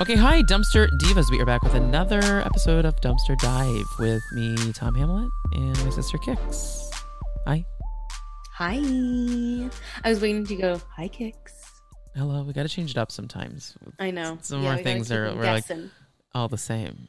[0.00, 1.30] Okay, hi, Dumpster Divas.
[1.30, 5.90] We are back with another episode of Dumpster Dive with me, Tom Hamlet, and my
[5.90, 6.90] sister Kix.
[7.46, 7.64] Hi.
[8.54, 8.80] Hi.
[10.02, 11.34] I was waiting to go, hi, Kix.
[12.16, 12.42] Hello.
[12.42, 13.76] We got to change it up sometimes.
[14.00, 14.38] I know.
[14.42, 15.64] Some Yeah, more things are we're like
[16.34, 17.08] all the same.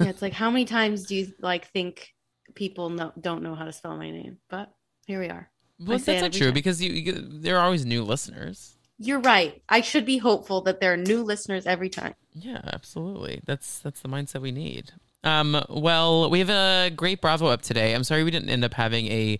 [0.00, 2.12] yeah, it's like, how many times do you like think
[2.54, 4.38] people know, don't know how to spell my name?
[4.50, 4.72] But
[5.06, 5.48] here we are.
[5.78, 6.54] Well, that's not true time.
[6.54, 8.75] because you, you there are always new listeners.
[8.98, 9.62] You're right.
[9.68, 12.14] I should be hopeful that there are new listeners every time.
[12.34, 13.40] Yeah, absolutely.
[13.44, 14.92] That's that's the mindset we need.
[15.24, 17.94] Um, well, we have a great Bravo up today.
[17.94, 19.38] I'm sorry we didn't end up having a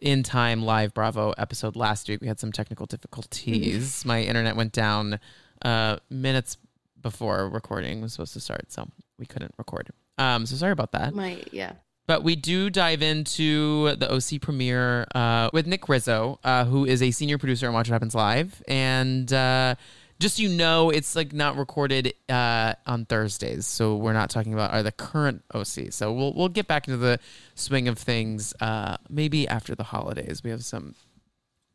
[0.00, 2.20] in time live Bravo episode last week.
[2.20, 4.04] We had some technical difficulties.
[4.06, 5.20] My internet went down
[5.62, 6.58] uh, minutes
[7.00, 8.88] before recording was supposed to start, so
[9.18, 9.90] we couldn't record.
[10.18, 11.14] Um, so sorry about that.
[11.14, 11.72] My yeah.
[12.06, 17.00] But we do dive into the OC premiere uh, with Nick Rizzo, uh, who is
[17.00, 18.62] a senior producer on Watch What Happens Live.
[18.66, 19.76] And uh,
[20.22, 24.54] just so you know, it's like not recorded uh, on Thursdays, so we're not talking
[24.54, 25.90] about are the current OC.
[25.90, 27.18] So we'll we'll get back into the
[27.56, 30.42] swing of things uh, maybe after the holidays.
[30.44, 30.94] We have some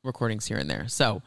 [0.04, 0.88] recordings here and there.
[0.88, 1.22] So,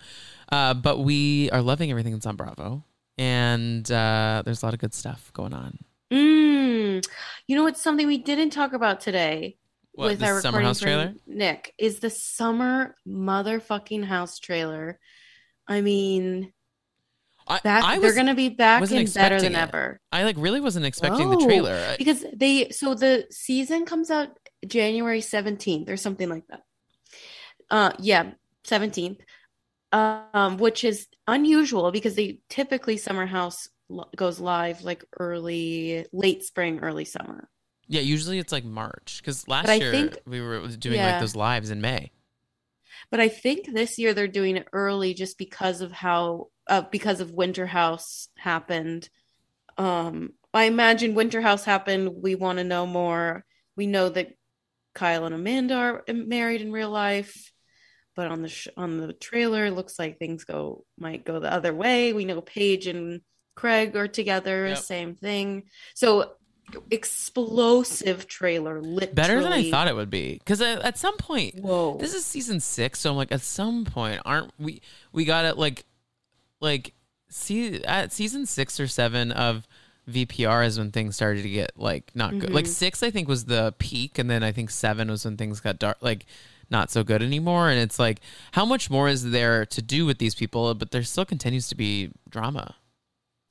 [0.50, 2.84] uh, but we are loving everything that's on Bravo,
[3.18, 5.78] and uh, there's a lot of good stuff going on.
[6.12, 7.06] Mm.
[7.46, 9.56] You know what's something we didn't talk about today
[9.92, 11.14] What, with our Summer House trailer?
[11.26, 14.98] Nick is the summer motherfucking house trailer.
[15.68, 16.52] I mean,
[17.46, 19.58] I, back I they're gonna be back and better than it.
[19.58, 20.00] ever.
[20.12, 21.74] I like really wasn't expecting the trailer.
[21.90, 24.28] I- because they so the season comes out
[24.66, 26.62] January 17th or something like that.
[27.70, 28.32] Uh yeah,
[28.66, 29.18] 17th.
[29.92, 33.68] Um which is unusual because they typically Summer House
[34.16, 37.48] goes live like early late spring, early summer.
[37.88, 41.36] yeah, usually it's like March because last I year think- we were doing like those
[41.36, 42.12] lives in May.
[43.10, 47.20] But I think this year they're doing it early just because of how uh, because
[47.20, 49.08] of Winter House happened.
[49.78, 52.10] Um, I imagine Winter House happened.
[52.22, 53.44] We want to know more.
[53.76, 54.34] We know that
[54.94, 57.52] Kyle and Amanda are married in real life,
[58.14, 61.52] but on the sh- on the trailer, it looks like things go might go the
[61.52, 62.12] other way.
[62.12, 63.22] We know Paige and
[63.54, 64.78] Craig are together, Yep.
[64.78, 65.64] same thing.
[65.94, 66.32] So
[66.90, 71.98] explosive trailer, literally Better than I thought it would be because at, some point Whoa.
[71.98, 74.80] this is season six, so I'm like at some point aren't we
[75.12, 75.84] we got it like
[76.60, 76.94] like
[77.28, 79.66] see at season six or seven of
[80.08, 82.52] VPR is when things started to get like not good.
[82.52, 82.68] Like Mhm.
[82.68, 85.78] six, I think was the peak, and then I think seven was when things got
[85.78, 86.26] dark, like
[86.68, 87.68] not so good anymore.
[87.68, 88.20] And it's like,
[88.52, 90.72] how much more is there to do with these people?
[90.74, 92.76] But there still continues to be drama.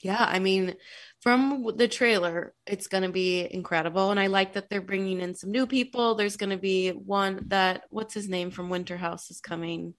[0.01, 0.75] Yeah, I mean,
[1.21, 4.11] from the trailer, it's going to be incredible.
[4.11, 6.15] And I like that they're bringing in some new people.
[6.15, 9.93] There's going to be one that, what's his name from Winter House is coming,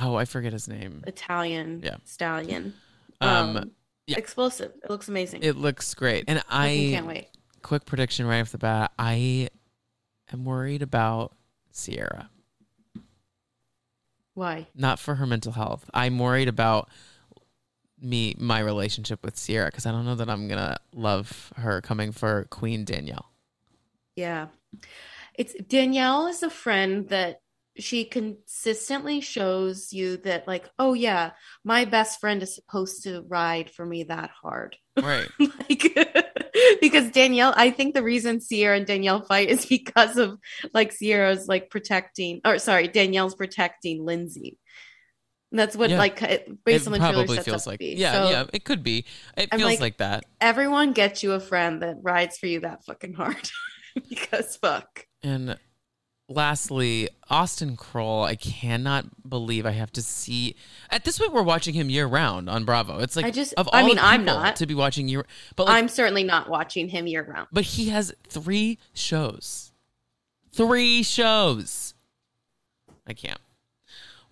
[0.00, 1.02] Oh, I forget his name.
[1.06, 1.96] Italian Yeah.
[2.04, 2.72] stallion.
[3.20, 3.72] Um,
[4.06, 4.16] yeah.
[4.16, 4.72] Explosive.
[4.82, 5.42] It looks amazing.
[5.42, 7.28] It looks great, and I I can't wait.
[7.62, 8.92] quick prediction right off the bat.
[8.98, 9.48] I
[10.32, 11.34] am worried about
[11.72, 12.30] Sierra.
[14.34, 14.68] Why?
[14.74, 15.90] not for her mental health.
[15.92, 16.88] I'm worried about
[18.02, 22.12] me my relationship with Sierra because I don't know that I'm gonna love her coming
[22.12, 23.30] for Queen Danielle.
[24.16, 24.48] Yeah.
[25.34, 27.40] It's Danielle is a friend that
[27.78, 31.30] she consistently shows you that, like, oh, yeah,
[31.64, 34.76] my best friend is supposed to ride for me that hard.
[35.00, 35.28] Right.
[35.40, 35.96] like
[36.80, 40.38] because Danielle, I think the reason Sierra and Danielle fight is because of
[40.74, 44.58] like Sierra's like protecting, or sorry, Danielle's protecting Lindsay.
[45.52, 45.98] That's what Yeah.
[45.98, 48.44] like it, based it on the trailer probably sets feels like yeah, So yeah.
[48.52, 49.04] It could be.
[49.36, 50.24] It I'm feels like- like that.
[50.40, 53.50] everyone gets you a friend that rides for you that fucking hard
[54.08, 55.06] because fuck.
[55.22, 55.58] And
[56.28, 58.24] lastly, Austen Kroll.
[58.24, 60.56] I cannot believe I have to see.
[60.90, 62.98] At this point, we're watching him year round on Bravo.
[63.00, 64.56] It's like I just- of all I mean, I'm people not.
[64.56, 65.26] to be watching year,
[65.56, 67.48] but like, I'm certainly not watching him year round.
[67.52, 69.72] but he has three shows.
[70.54, 71.94] Three shows.
[73.06, 73.40] I can't.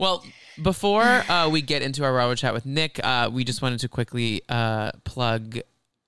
[0.01, 0.25] Well,
[0.63, 3.89] before uh, we get into our Bravo chat with Nick, uh, we just wanted to
[3.89, 5.59] quickly uh, plug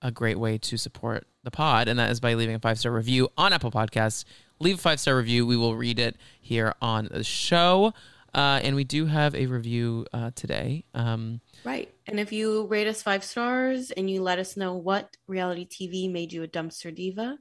[0.01, 2.91] a great way to support the pod, and that is by leaving a five star
[2.91, 4.25] review on Apple Podcasts.
[4.61, 5.47] Leave a five star review.
[5.47, 7.93] We will read it here on the show.
[8.33, 10.87] Uh, and we do have a review uh, today.
[10.95, 11.93] Um, Right.
[12.07, 16.11] And if you rate us five stars and you let us know what reality TV
[16.11, 17.37] made you a dumpster diva,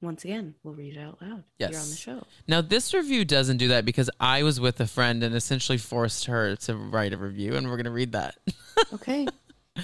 [0.00, 2.24] once again, we'll read it out loud here on the show.
[2.46, 6.26] Now, this review doesn't do that because I was with a friend and essentially forced
[6.26, 8.36] her to write a review, and we're going to read that.
[8.94, 9.26] Okay.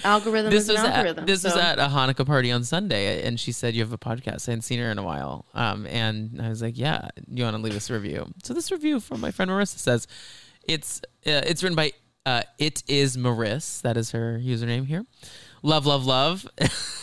[0.05, 1.23] Algorithm this was algorithm.
[1.23, 3.97] at, this was at a Hanukkah party on Sunday, and she said you have a
[3.97, 4.47] podcast.
[4.47, 7.57] I hadn't seen her in a while, um, and I was like, "Yeah, you want
[7.57, 10.07] to leave us a review?" So this review from my friend Marissa says
[10.65, 11.91] it's uh, it's written by
[12.25, 13.81] uh, it is Maris.
[13.81, 15.05] That is her username here.
[15.65, 16.47] Love, love, love.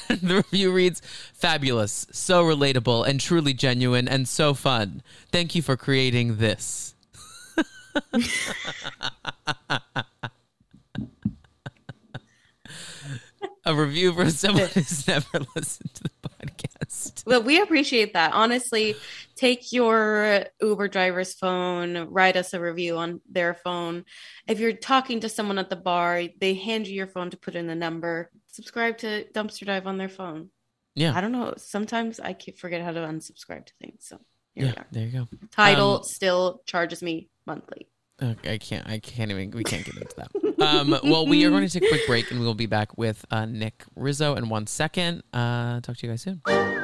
[0.09, 1.03] the review reads
[1.35, 5.03] fabulous, so relatable, and truly genuine, and so fun.
[5.31, 6.95] Thank you for creating this.
[13.65, 17.25] A review for someone who's never listened to the podcast.
[17.27, 18.33] Well, we appreciate that.
[18.33, 18.97] Honestly,
[19.37, 24.05] take your Uber driver's phone, write us a review on their phone.
[24.49, 27.55] If you're talking to someone at the bar, they hand you your phone to put
[27.55, 28.31] in the number.
[28.49, 30.51] Subscribe to Dumpster Dive on their phone.
[30.97, 31.17] Yeah.
[31.17, 31.55] I don't know.
[31.57, 34.05] Sometimes I forget how to unsubscribe to things.
[34.09, 34.19] So
[34.55, 34.87] here Yeah, we are.
[34.91, 35.29] there you go.
[35.53, 37.89] Title Um, still charges me monthly.
[38.23, 38.87] I can't.
[38.89, 39.51] I can't even.
[39.51, 40.31] We can't get into that.
[40.63, 43.25] Um, well, we are going to take a quick break, and we'll be back with
[43.31, 45.25] uh, Nick Rizzo in one second.
[45.33, 46.81] Uh, talk to you guys soon.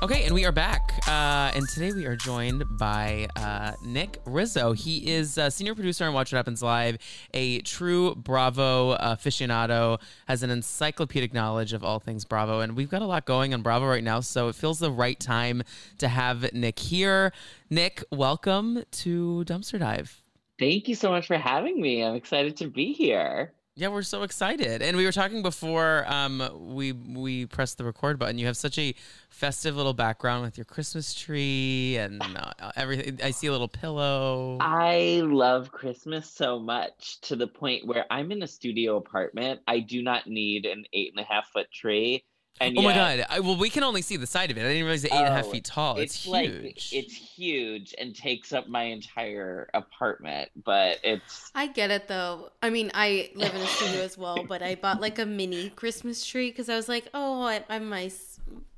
[0.00, 0.92] Okay, and we are back.
[1.08, 4.70] Uh, and today we are joined by uh, Nick Rizzo.
[4.70, 6.98] He is a senior producer on Watch What Happens Live,
[7.34, 12.60] a true Bravo aficionado, has an encyclopedic knowledge of all things Bravo.
[12.60, 15.18] And we've got a lot going on Bravo right now, so it feels the right
[15.18, 15.64] time
[15.98, 17.32] to have Nick here.
[17.68, 20.22] Nick, welcome to Dumpster Dive.
[20.60, 22.04] Thank you so much for having me.
[22.04, 23.52] I'm excited to be here.
[23.78, 24.82] Yeah, we're so excited.
[24.82, 26.42] And we were talking before um,
[26.74, 28.36] we we pressed the record button.
[28.36, 28.92] You have such a
[29.30, 33.20] festive little background with your Christmas tree and uh, everything.
[33.22, 34.58] I see a little pillow.
[34.60, 39.60] I love Christmas so much to the point where I'm in a studio apartment.
[39.68, 42.24] I do not need an eight and a half foot tree.
[42.60, 43.24] And oh my god!
[43.28, 44.60] I, well, we can only see the side of it.
[44.62, 45.96] I didn't realize it's eight and a half Oh, feet tall.
[45.98, 46.32] It's, huge.
[46.32, 52.50] like it's huge and takes up my entire apartment, but it's I get it though.
[52.62, 55.70] I mean, I live in a studio as well, but I bought like a mini
[55.70, 58.10] Christmas tree because I was like, oh, I, I'm my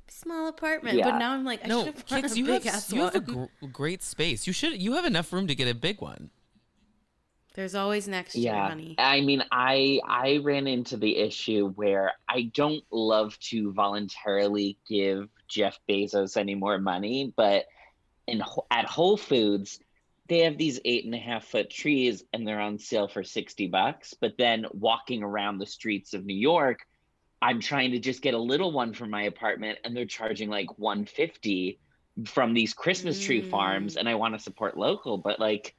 [0.07, 1.01] small apartment.
[1.01, 2.93] But now I'm like, I no, should have bought Kix, a you big have ass
[2.93, 3.13] you one.
[3.13, 4.45] have a gr- great space.
[4.45, 6.29] You should you have enough room to get a big one.
[7.53, 8.75] There's always next year, yeah.
[8.97, 15.27] I mean, I I ran into the issue where I don't love to voluntarily give
[15.47, 17.65] Jeff Bezos any more money, but
[18.27, 19.79] in at Whole Foods
[20.27, 23.67] they have these eight and a half foot trees and they're on sale for 60
[23.67, 24.13] bucks.
[24.13, 26.87] But then walking around the streets of New York,
[27.41, 30.69] I'm trying to just get a little one for my apartment and they're charging like
[30.79, 31.79] 150
[32.25, 33.99] from these Christmas tree farms Mm.
[33.99, 35.75] and I want to support local, but like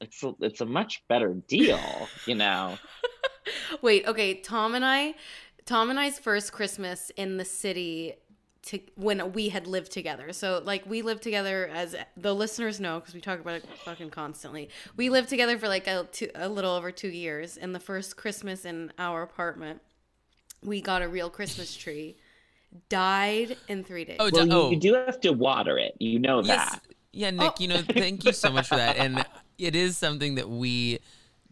[0.00, 1.80] it's a, it's a much better deal,
[2.26, 2.76] you know.
[3.82, 4.34] Wait, okay.
[4.34, 5.14] Tom and I,
[5.66, 8.14] Tom and I's first Christmas in the city
[8.62, 10.32] to when we had lived together.
[10.32, 14.08] So like we lived together as the listeners know because we talk about it fucking
[14.10, 14.70] constantly.
[14.96, 17.58] We lived together for like a, two, a little over two years.
[17.58, 19.82] And the first Christmas in our apartment,
[20.62, 22.16] we got a real Christmas tree.
[22.88, 24.16] Died in three days.
[24.18, 24.70] Oh, Well, d- you, oh.
[24.70, 25.94] you do have to water it.
[26.00, 26.70] You know Yes.
[26.70, 26.80] that.
[27.12, 27.54] Yeah, Nick, Oh.
[27.60, 28.96] you know, thank you so much for that.
[28.96, 29.24] And
[29.58, 30.98] it is something that we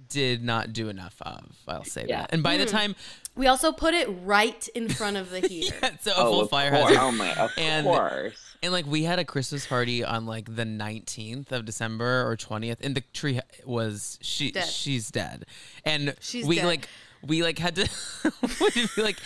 [0.08, 1.44] did not do enough of.
[1.66, 2.22] I'll say Yeah.
[2.22, 2.32] that.
[2.32, 2.70] And by the Mm.
[2.70, 2.96] time
[3.34, 5.74] we also put it right in front of the heater.
[5.82, 6.88] yeah, it's a Oh, full of fire course.
[6.94, 6.98] hazard.
[7.00, 8.36] Oh my, of And- course.
[8.62, 12.76] And like we had a Christmas party on like the 19th of December or 20th
[12.82, 14.68] and the tree was she Dead.
[14.68, 15.46] she's dead.
[15.84, 16.66] And She's we dead.
[16.66, 16.88] like
[17.26, 17.88] we like had to
[18.60, 19.18] we'd be like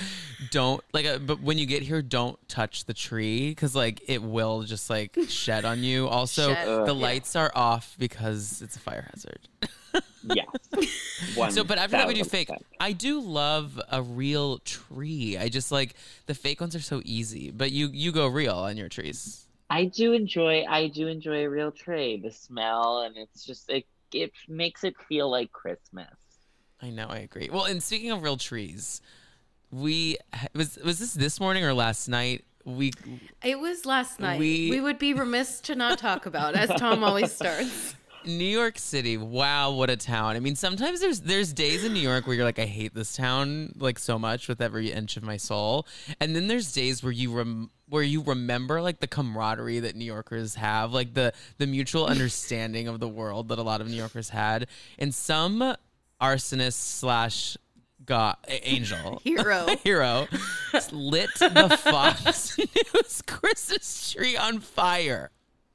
[0.51, 4.23] don't like uh, but when you get here don't touch the tree cuz like it
[4.23, 6.09] will just like shed on you.
[6.17, 7.03] Also Shed, the yeah.
[7.03, 9.49] lights are off because it's a fire hazard.
[10.35, 11.55] Yes.
[11.55, 12.51] So, but after that, we do fake.
[12.81, 15.37] I do love a real tree.
[15.39, 15.95] I just like
[16.27, 19.47] the fake ones are so easy, but you you go real on your trees.
[19.71, 20.65] I do enjoy.
[20.69, 22.21] I do enjoy a real tree.
[22.21, 23.87] The smell, and it's just it.
[24.13, 26.15] It makes it feel like Christmas.
[26.83, 27.49] I know, I agree.
[27.53, 29.01] Well, and speaking of real trees,
[29.71, 30.17] we
[30.55, 32.45] was was this this morning or last night?
[32.65, 32.93] We
[33.45, 34.39] It was last night.
[34.41, 37.95] We- We, would be remiss to not talk about, as Tom always starts.
[38.25, 39.17] New York City.
[39.17, 40.35] Wow, what a town!
[40.35, 43.15] I mean, sometimes there's there's days in New York where you're like, I hate this
[43.15, 45.87] town like so much with every inch of my soul,
[46.21, 50.05] and then there's days where you rem- where you remember like the camaraderie that New
[50.05, 53.95] Yorkers have, like the the mutual understanding of the world that a lot of New
[53.97, 54.67] Yorkers had,
[54.99, 55.77] and some
[56.21, 57.57] arsonist slash
[58.05, 59.67] god angel Hero.
[59.85, 60.29] hero
[60.93, 62.57] lit the Fox
[62.95, 65.31] News Christmas tree on fire.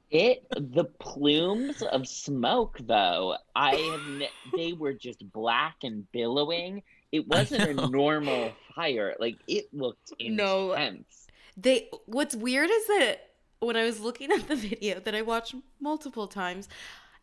[0.09, 3.35] It the plumes of smoke though.
[3.55, 6.83] I have ne- they were just black and billowing.
[7.11, 9.15] It wasn't a normal fire.
[9.19, 10.71] Like it looked No.
[10.73, 11.27] intense.
[11.57, 13.29] They what's weird is that
[13.59, 16.67] when I was looking at the video that I watched multiple times,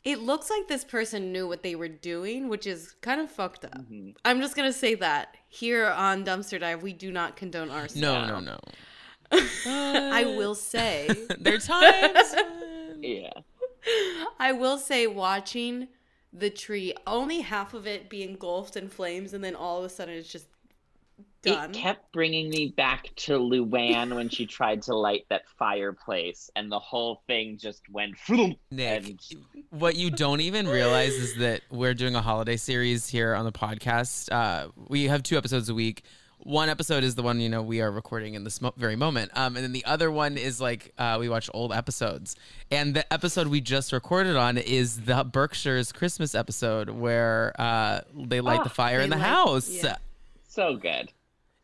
[0.05, 3.65] it looks like this person knew what they were doing, which is kind of fucked
[3.65, 3.79] up.
[3.79, 4.15] Mhm.
[4.25, 8.01] I'm just gonna say that here on Dumpster Dive, we do not condone arson.
[8.01, 8.59] No, no, no.
[9.33, 11.09] I will say.
[11.39, 12.35] there are times.
[13.01, 13.31] Yeah.
[14.41, 15.87] I will say, watching
[16.33, 19.89] the tree, only half of it be engulfed in flames, and then all of a
[19.89, 20.49] sudden it's just
[21.43, 21.71] done.
[21.71, 26.71] It kept bringing me back to Luann when she tried to light that fireplace, and
[26.71, 28.17] the whole thing just went.
[28.19, 29.21] Floom, Nick, and
[29.71, 33.53] what you don't even realize is that we're doing a holiday series here on the
[33.53, 34.31] podcast.
[34.33, 36.03] Uh, we have two episodes a week.
[36.41, 39.33] One episode is the one you know we are recording in this mo- very moment,
[39.37, 42.37] um, and then the other one is like uh, we watch old episodes.
[42.71, 48.41] And the episode we just recorded on is the Berkshire's Christmas episode where uh, they
[48.41, 49.69] light Ah, the fire in the light- house.
[49.69, 49.97] yeah.
[50.47, 51.11] so good.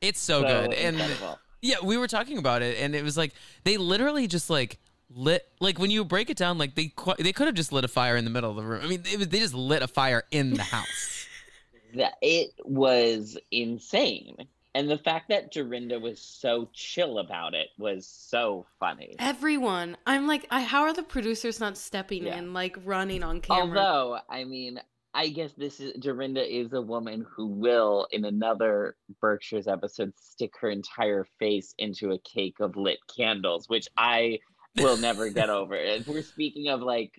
[0.05, 1.39] It's so, good, and incredible.
[1.63, 3.33] yeah, we were talking about it, and it was like
[3.65, 4.79] they literally just like
[5.11, 7.85] lit like when you break it down, like they qu- they could have just lit
[7.85, 8.81] a fire in the middle of the room.
[8.83, 11.27] I mean, it was, they just lit a fire in the house.
[11.95, 14.37] that it was insane.
[14.77, 19.15] And the fact that Dorinda was so chill about it was so funny.
[19.21, 22.39] Everyone, I'm like, I, how are the producers not stepping Yeah.
[22.39, 23.79] in, like running on camera?
[23.79, 24.81] Although, I mean,
[25.15, 30.55] I guess this is Dorinda is a woman who will, in another Berkshire's episode, stick
[30.61, 34.41] her entire face into a cake of lit candles, which I
[34.77, 35.77] will never get over.
[35.77, 37.15] If we're speaking of like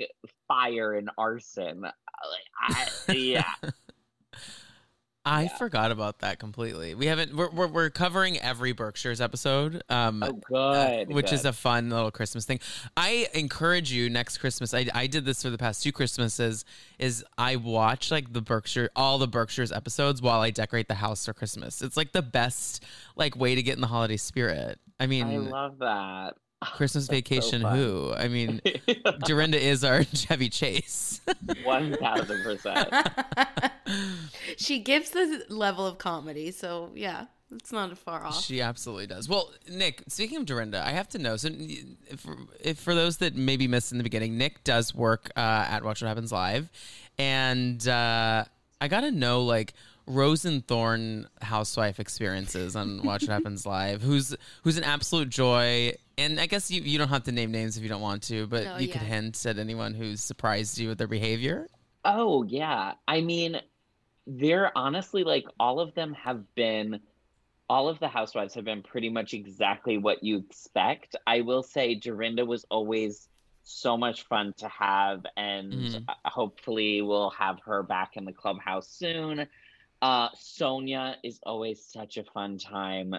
[0.48, 1.92] fire and arson, uh,
[2.68, 3.54] like I, yeah,
[5.26, 5.58] I Yeah.
[5.58, 6.94] forgot about that completely.
[6.94, 7.36] We haven't.
[7.36, 9.82] We're we're, we're covering every Berkshire's episode.
[9.90, 12.60] Um, oh uh, good, which is a fun little Christmas thing.
[12.96, 14.74] I encourage you next Christmas.
[14.74, 16.64] I, I did this for the past two Christmases.
[17.00, 21.26] Is I watch like the Berkshire, all the Berkshire's episodes while I decorate the house
[21.26, 21.82] for Christmas.
[21.82, 22.84] It's like the best
[23.16, 24.80] like way to get in the holiday spirit.
[25.00, 26.36] I mean, I love that.
[26.74, 27.62] Christmas That's so Vacation.
[27.62, 28.14] who?
[28.16, 28.62] I mean,
[29.26, 31.22] Dorinda is our Chevy Chase.
[31.64, 32.94] One thousand percent.
[34.58, 38.44] she gives the level of comedy, so yeah, it's not far off.
[38.44, 39.30] She absolutely does.
[39.30, 41.38] Well, Nick, speaking of Dorinda, I have to know.
[41.38, 42.26] So, if,
[42.60, 46.02] if for those that maybe missed in the beginning, Nick does work uh, at Watch
[46.02, 46.70] What Happens Live,
[47.18, 48.46] and uh,
[48.82, 49.74] I gotta know like
[50.08, 54.02] Rose and Thorn housewife experiences on Watch What Happens Live.
[54.02, 55.94] Who's who's an absolute joy.
[56.18, 58.48] And I guess you, you don't have to name names if you don't want to,
[58.48, 59.08] but No, you could yeah.
[59.08, 61.68] hint at anyone who's surprised you with their behavior.
[62.06, 62.94] Oh yeah.
[63.08, 63.60] I mean,
[64.28, 67.00] they're honestly like all of them have been
[67.68, 71.16] all of the housewives have been pretty much exactly what you expect.
[71.26, 73.28] I will say Dorinda was always
[73.64, 76.06] so much fun to have and Mhm.
[76.08, 79.48] uh, hopefully we'll have her back in the clubhouse soon.
[80.02, 83.16] Uh Sonja is always such a fun time.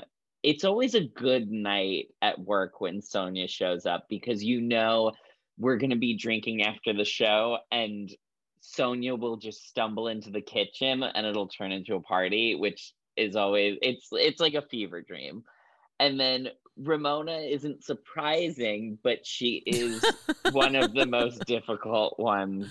[0.46, 5.10] It's always a good night at work when Sonja shows up because you know
[5.58, 8.08] we're going to be drinking after the show and
[8.62, 13.34] Sonja will just stumble into the kitchen and it'll turn into a party, which is
[13.34, 15.42] always it's it's like a fever dream.
[15.98, 20.04] And then Ramona isn't surprising, but she is
[20.52, 22.70] one of the most difficult ones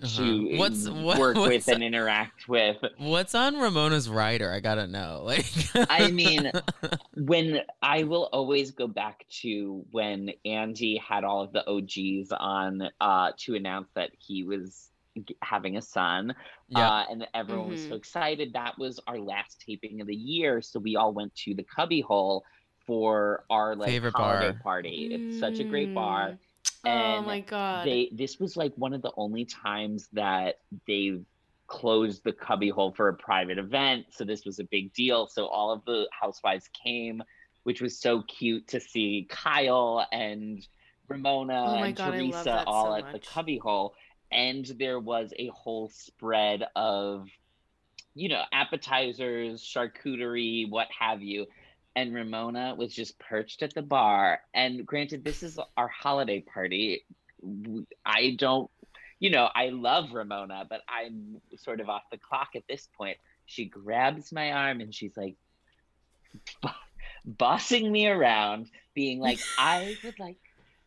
[0.00, 0.58] to Uh-huh.
[0.58, 2.76] What's- what- work what's- with and interact with.
[2.98, 4.50] What's on Ramona's rider?
[4.52, 5.22] I gotta know.
[5.32, 5.46] Like,
[5.90, 6.50] I mean,
[7.16, 12.88] when I will always go back to when Andy had all of the OGs on
[13.00, 14.90] uh, to announce that he was
[15.42, 16.34] having a son,
[16.68, 16.88] yeah.
[16.90, 18.52] uh, and everyone was so excited.
[18.54, 22.00] That was our last taping of the year, so we all went to the cubby
[22.00, 22.44] hole
[22.86, 24.60] for our like Favorite holiday bar.
[24.62, 25.10] party.
[25.12, 26.38] It's such a great bar.
[26.86, 27.18] Mm.
[27.18, 27.86] Oh my god.
[27.86, 31.24] They this was like one of the only times that they've
[31.68, 34.06] closed the cubbyhole for a private event.
[34.10, 35.26] So this was a big deal.
[35.26, 37.22] So all of the housewives came,
[37.62, 40.66] which was so cute to see Kyle and
[41.08, 43.26] Ramona Oh and God, Teresa all so at the much.
[43.26, 43.94] cubbyhole.
[44.30, 47.28] And there was a whole spread of,
[48.14, 51.46] you know, appetizers, charcuterie, what have you
[51.94, 54.40] and Ramona was just perched at the bar.
[54.54, 57.04] And granted, this is our holiday party.
[58.04, 58.70] I don't,
[59.18, 63.18] you know, I love Ramona, but I'm sort of off the clock at this point.
[63.46, 65.36] She grabs my arm and she's like,
[67.24, 70.38] bossing me around, being like, I would like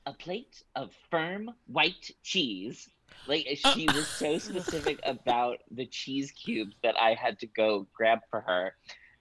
[0.06, 2.90] a plate of firm white cheese.
[3.28, 7.88] Like uh, she was so specific about the cheese cubes that I had to go
[7.94, 8.74] grab for her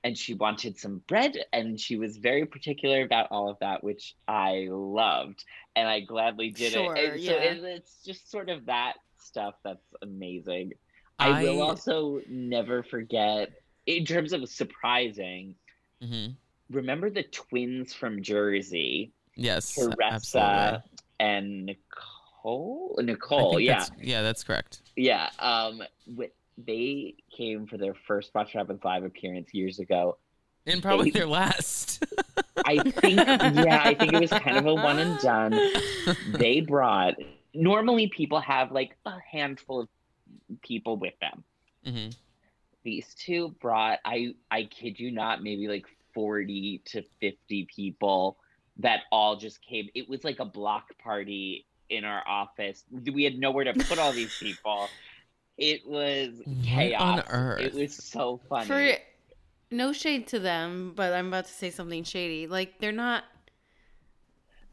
[0.04, 4.14] and she wanted some bread and she was very particular about all of that which
[4.28, 5.42] i loved
[5.74, 7.42] and i gladly did Sure, it and so yeah.
[7.42, 10.72] it, it's just sort of that stuff that's amazing
[11.18, 13.50] i, will also never forget
[13.86, 15.54] in terms of surprising
[16.02, 16.34] Mhm.
[16.70, 20.82] remember the twins from jersey Yes, teresa absolutely.
[21.18, 24.82] and nicole nicole yeah that's- yeah, that's correct.
[24.96, 25.82] yeah, um,
[26.16, 30.18] wh- they came for their first Watch What Happens Live appearance years ago.
[30.66, 32.04] And probably They- their last.
[32.64, 35.58] I think, yeah, I think it was kind of a one and done.
[36.28, 37.14] They brought,
[37.52, 39.88] normally people have like a handful of
[40.62, 41.44] people with them.
[41.84, 42.10] Mm-hmm.
[42.84, 48.38] These two brought, I, I kid you not, maybe like 40 to 50 people
[48.78, 49.88] that all just came.
[49.94, 52.84] It was like a block party in our office.
[52.90, 54.88] We had nowhere to put all these people.
[55.56, 57.00] It was What chaos.
[57.02, 57.60] on earth?
[57.60, 58.66] It was so funny.
[58.66, 58.92] For
[59.70, 62.46] no shade to them, but I'm about to say something shady.
[62.46, 63.24] Like they're not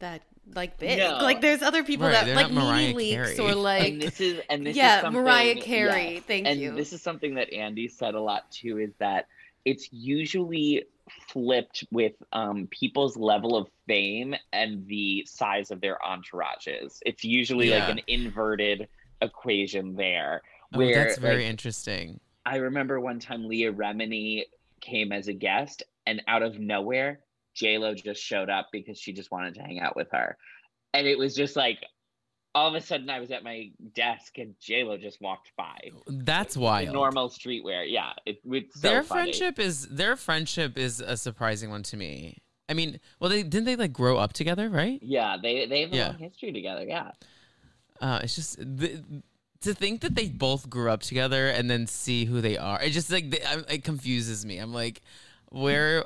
[0.00, 0.22] that
[0.54, 0.98] like big.
[0.98, 1.18] No.
[1.22, 3.38] Like there's other people Right, that like not Mariah NeNe Leakes Carey.
[3.38, 6.14] or and like this is and this yeah, is something, Mariah Carey.
[6.14, 6.20] yeah.
[6.26, 6.74] Thank and you.
[6.74, 9.26] this is something that Andy said a lot too is that
[9.64, 10.84] it's usually
[11.28, 16.98] flipped with um, people's level of fame and the size of their entourages.
[17.06, 17.80] It's usually Yeah.
[17.86, 18.88] like an inverted
[19.20, 20.42] equation there.
[20.74, 22.20] Oh, that's very like, interesting.
[22.44, 24.44] I remember one time Leah Remini
[24.80, 27.20] came as a guest, and out of nowhere,
[27.54, 30.36] J Lo just showed up because she just wanted to hang out with her,
[30.94, 31.78] and it was just like
[32.54, 35.78] all of a sudden I was at my desk and J Lo just walked by.
[36.06, 36.92] That's wild.
[36.92, 38.12] Normal streetwear, yeah.
[38.26, 39.22] It, it's so their funny.
[39.32, 42.42] friendship is their friendship is a surprising one to me.
[42.68, 44.98] I mean, well, they didn't they like grow up together, right?
[45.02, 46.06] Yeah, they they have a Yeah.
[46.08, 46.84] long history together.
[46.84, 47.12] Yeah,
[48.00, 49.02] Uh, it's just the,
[49.62, 52.82] to think that they both grew up together and then see who they are.
[52.82, 54.58] It just like they, I, it confuses me.
[54.58, 55.02] I'm like,
[55.50, 56.04] where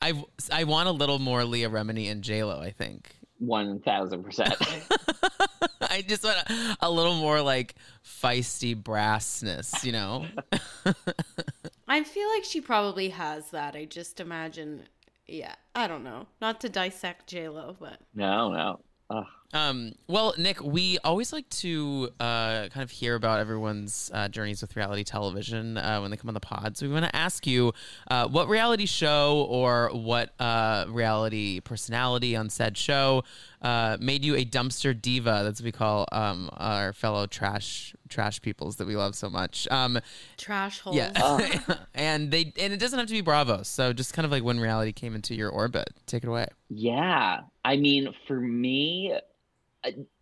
[0.00, 2.60] I I want a little more Leah Remini and J Lo.
[2.60, 4.54] I think one thousand percent.
[5.82, 10.26] I just want a, a little more like feisty brassness, you know.
[11.88, 13.74] I feel like she probably has that.
[13.74, 14.82] I just imagine
[15.26, 16.26] yeah, I don't know.
[16.40, 18.80] Not to dissect J Lo, but No, no.
[19.10, 19.26] Ugh.
[19.52, 24.60] Um, well, Nick, we always like to uh, kind of hear about everyone's uh, journeys
[24.60, 26.76] with reality television uh, when they come on the pod.
[26.76, 27.72] So we want to ask you
[28.08, 33.24] uh, what reality show or what uh, reality personality on said show
[33.62, 35.40] uh, made you a dumpster diva.
[35.44, 39.66] That's what we call um, our fellow trash trash peoples that we love so much.
[39.70, 39.98] Um,
[40.36, 40.96] trash holes.
[40.96, 41.60] yeah,
[41.94, 43.62] and they and it doesn't have to be Bravo.
[43.64, 45.90] So just kind of like when reality came into your orbit.
[46.06, 46.46] Take it away.
[46.68, 49.12] Yeah, I mean, for me,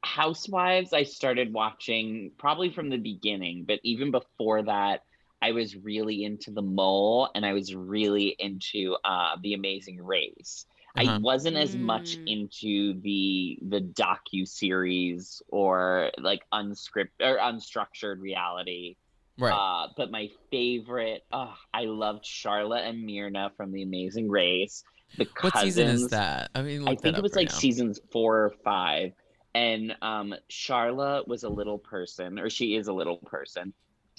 [0.05, 5.03] Housewives, I started watching probably from the beginning, but even before that,
[5.40, 10.66] I was really into The Mole and I was really into uh, The Amazing Race.
[10.97, 11.21] I Uh-huh.
[11.21, 12.23] wasn't as much Mm.
[12.27, 18.97] into the the docu series or like unscripted or unstructured reality.
[19.38, 19.53] Right.
[19.55, 24.83] Uh, but my favorite, oh, I loved Charlotte and Mirna from The Amazing Race.
[25.16, 26.51] The cousins, what season is that?
[26.55, 27.59] I mean, I look that think it was right like now.
[27.59, 29.12] seasons four or five.
[29.54, 33.74] And um Charlotte was a little person, or she is a little person,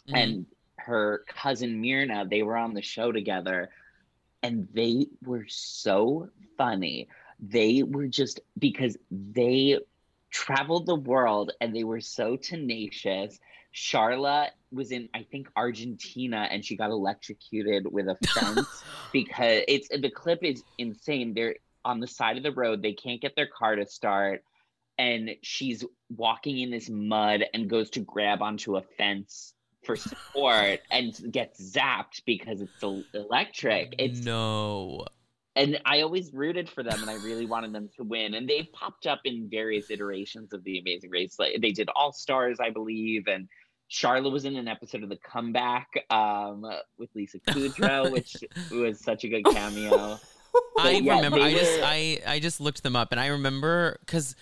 [0.08, 0.14] Mhm.
[0.16, 0.46] and
[0.80, 3.70] her cousin Mirna, they were on the show together,
[4.44, 7.08] and they were so funny.
[7.40, 9.80] They were just because they
[10.32, 13.40] traveled the world and they were so tenacious.
[13.72, 19.88] Charlotte was in, I think, Argentina, and she got electrocuted with a fence because it's
[19.90, 21.34] the clip is insane.
[21.34, 24.44] They're on the side of the road, they can't get their car to start,
[25.00, 25.86] and she's
[26.16, 29.54] walking in this mud and goes to grab onto a fence
[29.86, 33.96] for support and gets zapped because it's electric.
[33.98, 35.06] It's no.
[35.56, 38.34] and I always rooted for them and I really wanted them to win.
[38.34, 41.38] And they've popped up in various iterations of the Amazing Race.
[41.40, 43.48] Like they did All Stars, I believe, and
[43.88, 46.66] Charlotte was in an episode of The Comeback um,
[46.98, 48.36] with Lisa Kudrow, which
[48.70, 50.20] was such a good cameo.
[50.78, 51.40] I yeah, remember.
[51.40, 54.36] I just I I just looked them up, and I remember because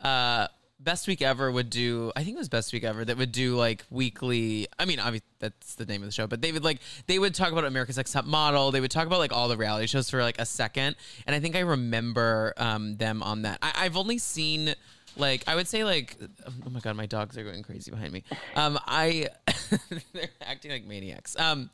[0.00, 0.48] uh,
[0.80, 2.10] Best Week Ever would do.
[2.16, 4.66] I think it was Best Week Ever that would do like weekly.
[4.78, 7.34] I mean, obviously that's the name of the show, but they would like they would
[7.34, 8.70] talk about America's Next Top Model.
[8.70, 11.40] They would talk about like all the reality shows for like a second, and I
[11.40, 13.58] think I remember um, them on that.
[13.62, 14.74] I, I've only seen.
[15.16, 18.22] Like I would say, like oh my god, my dogs are going crazy behind me.
[18.54, 19.26] Um, I
[20.12, 21.38] they're acting like maniacs.
[21.38, 21.68] Um,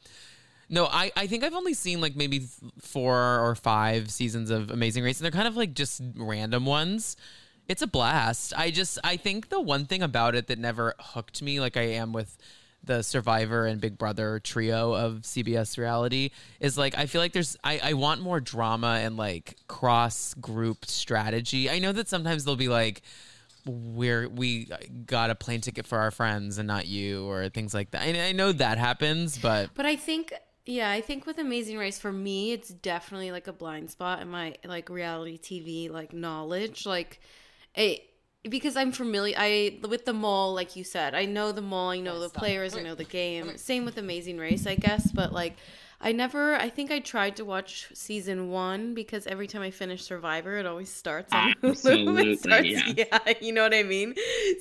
[0.69, 2.47] no, I, I think I've only seen like maybe
[2.81, 7.17] four or five seasons of Amazing Race, and they're kind of like just random ones.
[7.69, 8.53] It's a blast.
[8.57, 11.83] I just I think the one thing about it that never hooked me like I
[11.83, 12.39] am with
[12.87, 17.57] the Survivor and Big Brother trio of CBS reality is like I feel like there's
[17.65, 21.69] I, I want more drama and like cross group strategy.
[21.69, 23.03] I know that sometimes they'll be like
[23.67, 24.71] we're we
[25.05, 28.03] got a plane ticket for our friends and not you or things like that.
[28.03, 30.33] And I know that happens, but But I think
[30.65, 34.29] yeah, I think with Amazing Race for me it's definitely like a blind spot in
[34.29, 37.21] my like reality TV like knowledge like
[37.77, 38.03] it
[38.49, 41.15] because I'm familiar I with the mole like you said.
[41.15, 43.57] I know the mole, I know the players, I know the game.
[43.57, 45.57] Same with Amazing Race, I guess, but like
[45.99, 46.57] I never.
[46.57, 50.67] I think I tried to watch season one because every time I finish Survivor, it
[50.67, 51.71] always starts on Hulu.
[51.71, 52.93] Absolutely, It starts, yeah.
[53.27, 54.15] yeah, you know what I mean.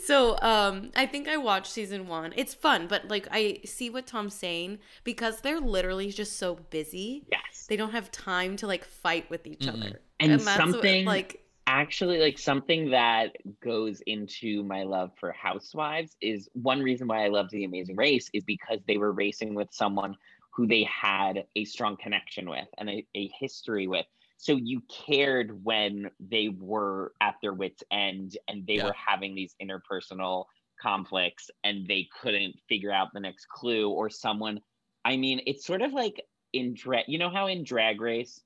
[0.05, 2.33] So, um, I think I watched season one.
[2.37, 7.25] It's fun, but like I see what Tom's saying because they're literally just so busy.
[7.29, 7.65] Yes.
[7.67, 9.73] They don't have time to like fight with each Mm-mm.
[9.73, 9.99] other.
[10.21, 16.15] And that's what, something- like actually like something that goes into my love for housewives
[16.21, 19.67] is one reason why i love the amazing race is because they were racing with
[19.71, 20.15] someone
[20.53, 24.05] who they had a strong connection with and a, a history with
[24.37, 28.83] so you cared when they were at their wits end and they Yeah.
[28.83, 30.45] were having these interpersonal
[30.81, 34.59] conflicts and they couldn't figure out the next clue or someone
[35.05, 36.21] i mean it's sort of like
[36.53, 38.41] in drag you know how in drag race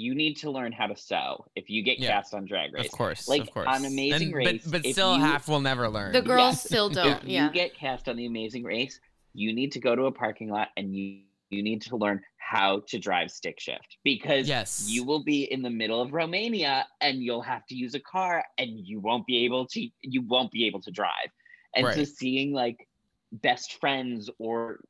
[0.00, 2.12] you need to learn how to sew if you get Yeah.
[2.12, 3.66] cast on drag race Of course, Like, of course.
[3.68, 6.12] on Amazing And- Race, but, but still, you- half will never learn.
[6.12, 6.64] the girls Yes.
[6.64, 7.22] still don't.
[7.22, 7.46] if yeah.
[7.46, 8.98] you get cast on the amazing race
[9.32, 12.80] you need to go to a parking lot and you you need to learn how
[12.86, 14.86] to drive stick shift because Yes.
[14.88, 18.44] you will be in the middle of romania and you'll have to use a car
[18.58, 21.30] and you won't be able to you won't be able to drive
[21.74, 22.86] and so seeing like
[23.32, 24.80] best friends or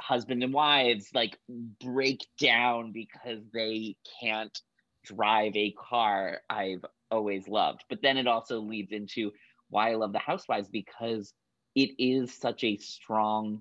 [0.00, 1.38] husband and wives like
[1.80, 4.60] break down because they can't
[5.04, 9.30] drive a car i've always loved but then it also leads into
[9.70, 11.34] why i love the housewives because
[11.74, 13.60] it is such a strong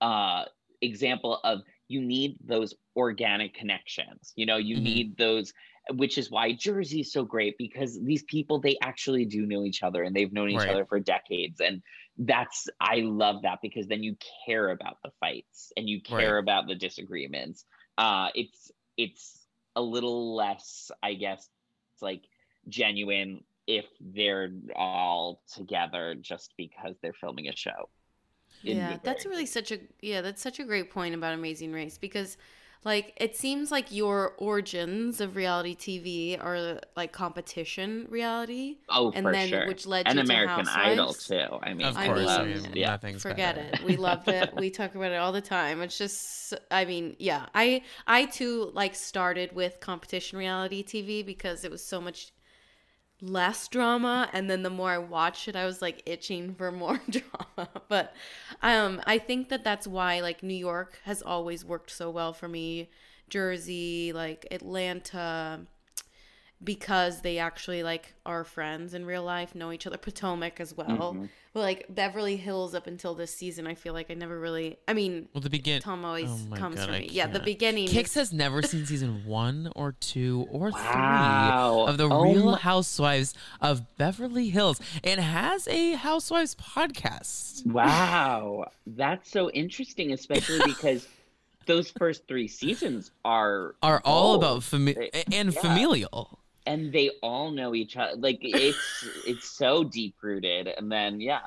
[0.00, 0.44] uh
[0.82, 4.76] example of you need those organic connections you know you Mhm.
[4.76, 5.52] need those
[5.94, 9.82] which is why jersey is so great because these people they actually do know each
[9.82, 10.68] other and they've known each Right.
[10.68, 11.82] other for decades and
[12.18, 14.14] that's i love that because then you
[14.46, 17.64] care about the fights and you care about the disagreements.
[17.98, 21.48] Uh it's it's a little less i guess
[21.94, 22.22] it's like
[22.68, 27.88] genuine if they're all together just because they're filming a show
[28.62, 32.36] yeah that's really such a yeah that's such a great point about amazing race because
[32.84, 38.78] like it seems like your origins of reality tv are like competition reality.
[38.88, 39.66] Oh and for then sure.
[39.66, 41.46] which led and you american to idol too.
[41.62, 43.68] I mean Of I course, mean, I love- mean, yeah forget better.
[43.74, 43.84] it.
[43.84, 44.54] We loved it.
[44.56, 45.82] We talk about it all the time.
[45.82, 47.46] It's just i mean yeah.
[47.54, 52.32] I i too like started with competition reality tv because it was so much
[53.22, 57.00] less drama and then the more i watched it i was like itching for more
[57.10, 57.68] drama.
[57.88, 58.14] But
[58.62, 62.48] um i think that that's why like new york has always worked so well for
[62.48, 62.90] me.
[63.28, 65.60] Jersey like atlanta
[66.62, 71.14] because they actually like are friends in real life know each other potomac as well
[71.14, 71.28] Mhm.
[71.54, 74.92] but like beverly hills up until this season i feel like i never really i
[74.92, 75.80] mean Well, the begin.
[75.80, 78.84] tom always Oh comes God, for me yeah the beginning Kix is- has never seen
[78.92, 81.84] season one or two or Wow.
[81.86, 87.66] three of the Oh Real my- Housewives of Beverly Hills and has a Housewives podcast.
[87.66, 91.08] Wow, that's so interesting, especially because
[91.66, 94.42] those first three seasons are Are all gold.
[94.44, 95.60] about fami- They- and yeah.
[95.60, 96.38] familial.
[96.70, 98.16] And they all know each other.
[98.16, 101.40] Like it's it's so deep rooted, and then yeah.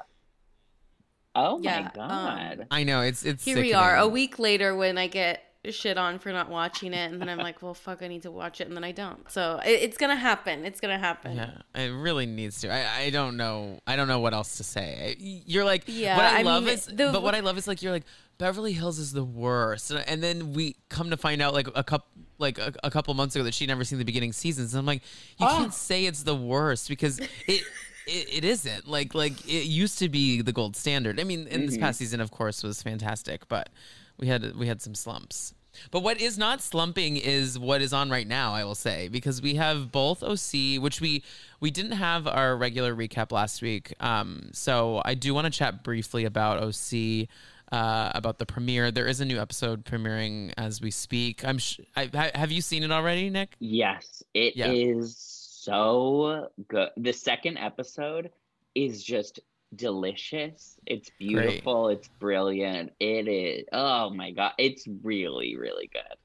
[1.35, 2.67] Oh Yeah, my um, god!
[2.69, 3.43] I know it's it's.
[3.43, 7.11] here we are a week later when i get shit on for not watching it
[7.11, 9.31] and then i'm like well fuck i need to watch it and then i don't
[9.31, 12.73] so it, it's gonna happen it's gonna happen Yeah, it really needs to.
[12.73, 13.79] I, I don't know.
[13.87, 15.15] I don't know what else to say.
[15.19, 17.67] You're like, Yeah, What I, I love mean, is, the- but what I love is
[17.67, 18.03] like you're like
[18.37, 21.83] Beverly Hills is the worst, and, and then we come to find out like a
[21.83, 22.07] couple
[22.39, 24.85] like a, a couple months ago that she'd never seen the beginning seasons, and I'm
[24.85, 25.01] like,
[25.37, 25.57] you Ah.
[25.59, 27.61] can't say it's the worst because it.
[28.05, 31.21] It, it isn't like like it used to be the gold standard.
[31.21, 31.79] I mean, in this Mhm.
[31.79, 33.69] past season, of course, was fantastic, but
[34.17, 35.53] we had we had some slumps.
[35.89, 39.41] But what is not slumping is what is on right now, I will say, because
[39.41, 41.23] we have both OC, which we
[41.59, 43.93] we didn't have our regular recap last week.
[43.99, 47.27] Um, so I do want to chat briefly about OC,
[47.71, 48.91] uh, about the premiere.
[48.91, 51.43] There is a new episode premiering as we speak.
[51.43, 53.55] I'm sh- I, ha- have you seen it already, Nick?
[53.59, 55.73] Yes, it is Yeah.
[55.73, 56.89] so good.
[56.97, 58.29] The second episode
[58.75, 59.39] is just
[59.75, 60.79] delicious.
[60.85, 61.89] It's beautiful.
[61.89, 62.93] It's brilliant.
[62.99, 63.65] It is.
[63.71, 66.17] Oh my god, it's really really good.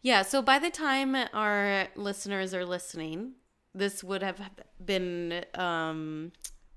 [0.00, 3.32] Yeah, so by the time our listeners are listening,
[3.74, 4.40] this would have
[4.84, 6.32] been um,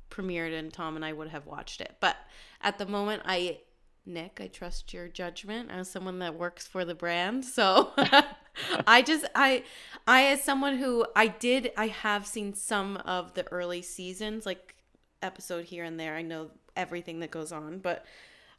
[0.09, 1.97] premiered and Tom and I would have watched it.
[1.99, 2.17] But
[2.61, 3.59] at the moment, I,
[4.05, 7.45] Nick, I trust your judgment as someone that works for the brand.
[7.45, 7.91] So
[8.87, 9.63] I just, I,
[10.07, 14.75] I, as someone who I did, I have seen some of the early seasons, like
[15.21, 16.15] episode here and there.
[16.15, 18.05] I know everything that goes on, but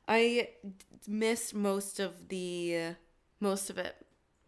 [0.08, 0.50] I
[1.06, 2.94] missed most of the,
[3.40, 3.96] most of it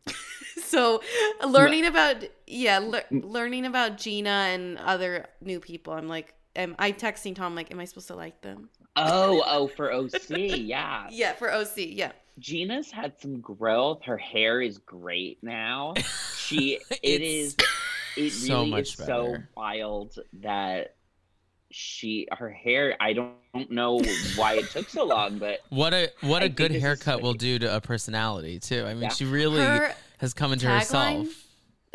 [0.63, 1.03] so
[1.47, 3.25] learning about yeah le- mm.
[3.25, 7.81] learning about gina and other new people i'm like am i texting tom like am
[7.81, 11.09] i supposed to like them Oh, oh, for OC, yeah.
[11.11, 14.03] yeah for oc yeah Gina's had some growth.
[14.03, 15.95] Her hair is great now.
[16.37, 17.57] She it is
[18.19, 20.97] it so really much is so wild that
[21.77, 24.01] she her hair I don't, don't know
[24.37, 27.35] why it took so long, but What a what I a think good haircut will
[27.35, 28.85] do to a personality too.
[28.85, 29.09] I mean, Yeah.
[29.09, 30.79] she really Her has come into tagline-
[31.25, 31.45] herself.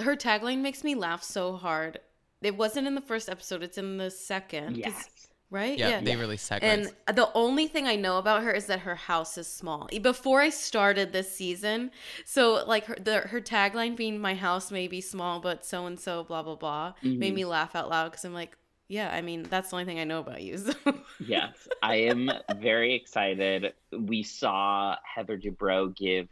[0.01, 1.99] her tagline makes me laugh so hard.
[2.41, 5.09] It wasn't in the first episode; it's in the second yes.
[5.49, 5.77] right?
[5.77, 6.93] Yeah, they released segments.
[7.07, 9.89] And the only thing I know about her is that her house is small.
[10.01, 11.91] Before I started this season,
[12.25, 15.99] so like her the, her tagline being "My house may be small, but so and
[15.99, 17.35] so blah blah blah" made Mhm.
[17.35, 18.55] me laugh out loud because I'm like,
[18.89, 20.57] yeah, I mean that's the only thing I know about you.
[20.83, 20.93] So.
[21.19, 23.73] Yes, I am very excited.
[23.97, 26.27] We saw Heather Dubrow give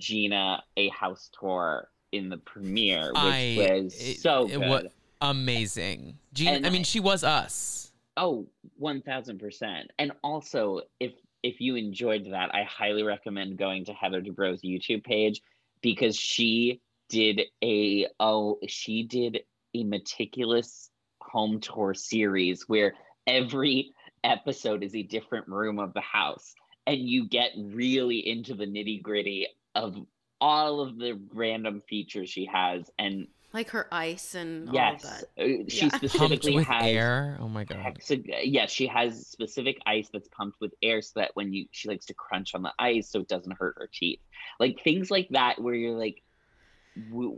[0.00, 4.68] Gina a house tour in the premiere, which I- was it- so it good.
[4.68, 4.82] wa-
[5.20, 6.18] Amazing.
[6.32, 7.92] Gina, And I mean, she was us.
[8.16, 9.90] Oh, Oh, one thousand percent.
[9.98, 11.12] And also, if
[11.44, 15.40] if you enjoyed that, I highly recommend going to Heather Dubrow's YouTube page
[15.82, 19.40] because she did a oh she did
[19.74, 20.90] a meticulous
[21.28, 22.94] home tour series where
[23.26, 23.92] every
[24.24, 26.54] episode is a different room of the house
[26.86, 29.96] and you get really into the nitty gritty of
[30.40, 35.20] all of the random features she has and like her ice and yes all of
[35.36, 35.42] that.
[35.42, 35.88] uh, she Yeah.
[35.88, 37.38] Pumped specifically with has air.
[37.40, 37.78] Oh my god.
[37.78, 41.88] hexag- yeah she has specific ice that's pumped with air so that when you she
[41.88, 44.20] likes to crunch on the ice so it doesn't hurt her teeth
[44.60, 46.22] like things like that where you're like w-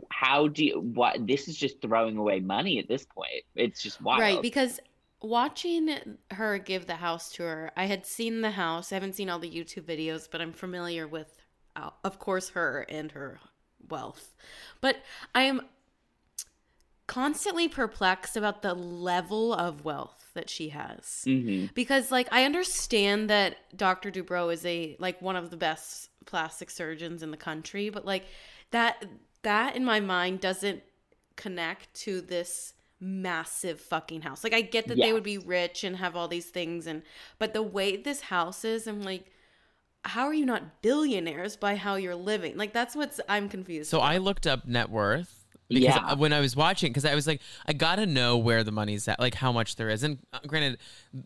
[0.09, 4.01] how do you what this is just throwing away money at this point it's just
[4.01, 4.79] wild Right, because
[5.21, 8.91] watching her give the house tour, I had seen the house.
[8.91, 11.37] I haven't seen all the YouTube videos, but I'm familiar with,
[11.75, 13.39] uh, of course, her and her
[13.89, 14.33] wealth.
[14.79, 14.97] But
[15.35, 15.61] I am
[17.07, 21.23] constantly perplexed about the level of wealth that she has.
[21.25, 24.11] hmm Because like I understand that Dr.
[24.11, 28.25] Dubrow is a like one of the best plastic surgeons in the country, but like
[28.71, 29.03] that
[29.43, 30.83] that in my mind doesn't
[31.35, 34.43] connect to this massive fucking house.
[34.43, 37.01] Like I get that they would be rich and have all these things and
[37.39, 39.25] but the way this house is, I'm like
[40.03, 42.57] how are you not billionaires by how you're living?
[42.57, 43.89] Like that's what's I'm confused.
[43.89, 46.13] So I looked up net worth because Yeah.
[46.15, 49.19] when I was watching, because I was like, I gotta know where the money's at,
[49.19, 50.03] like how much there is.
[50.03, 50.79] And uh, granted,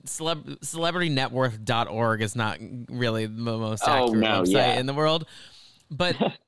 [0.06, 4.80] celeb- celebritynetworth.org is not really the most Oh, accurate no, website yeah.
[4.80, 5.26] in the world,
[5.90, 6.16] but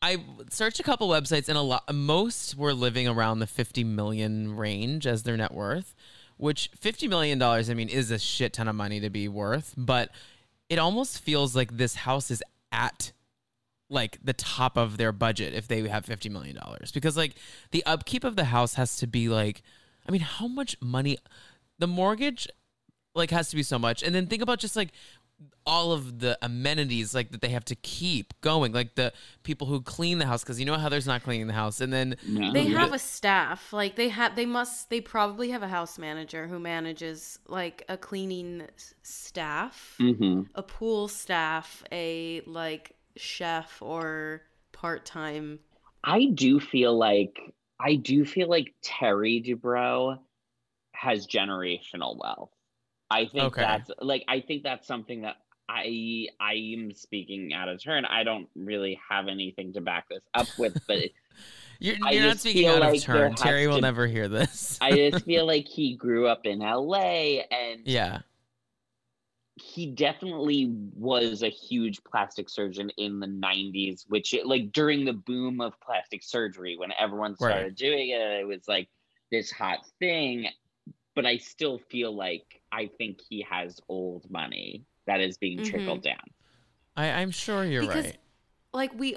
[0.00, 0.18] I
[0.50, 5.06] searched a couple websites, and a lot, most were living around the 50 million range
[5.06, 5.94] as their net worth,
[6.36, 9.74] which 50 million dollars, I mean, is a shit ton of money to be worth,
[9.76, 10.10] but
[10.68, 13.12] it almost feels like this house is at
[13.90, 16.92] like the top of their budget if they have 50 million dollars.
[16.92, 17.34] Because like
[17.70, 19.62] the upkeep of the house has to be like
[20.06, 21.16] i mean how much money
[21.78, 22.48] the mortgage
[23.18, 24.02] like has to be so much.
[24.02, 24.90] And then think about just like
[25.64, 29.80] all of the amenities like that they have to keep going like the people who
[29.80, 32.52] clean the house because you know how there's not cleaning the house and then no.
[32.52, 36.48] they have a staff like they have they must they probably have a house manager
[36.48, 44.42] who manages like a cleaning s- staff hmm a pool staff a like chef or
[44.72, 45.60] part-time
[46.04, 47.38] I do feel like
[47.80, 50.18] I do feel like Terry Dubrow
[50.92, 52.50] has generational wealth.
[53.10, 53.60] I think Okay.
[53.60, 55.36] that's like I think that's something that
[55.68, 58.04] I I am speaking out of turn.
[58.04, 60.98] I don't really have anything to back this up with, but
[61.78, 64.78] you're, you're not speaking out of like there turn terry will to- never hear this
[64.80, 68.20] I just feel like he grew up in LA and yeah
[69.56, 75.12] he definitely was a huge plastic surgeon in the 90s which it, like during the
[75.12, 77.50] boom of plastic surgery when everyone Right.
[77.50, 78.88] started doing it it was like
[79.32, 80.46] this hot thing
[81.16, 85.64] but i still feel like i think he has old money that is being Mhm.
[85.64, 86.24] trickled down
[86.96, 88.18] I, i'm sure you're because right
[88.72, 89.16] like we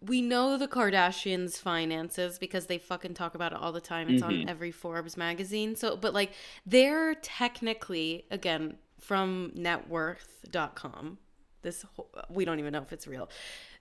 [0.00, 4.08] we know the Kardashians' finances because they fucking talk about it all the time.
[4.08, 4.48] It's on Mhm.
[4.48, 5.74] every Forbes magazine.
[5.74, 6.32] So, but like
[6.64, 11.18] they're technically again from networth.com.
[11.62, 13.28] This whole, we don't even know if it's real.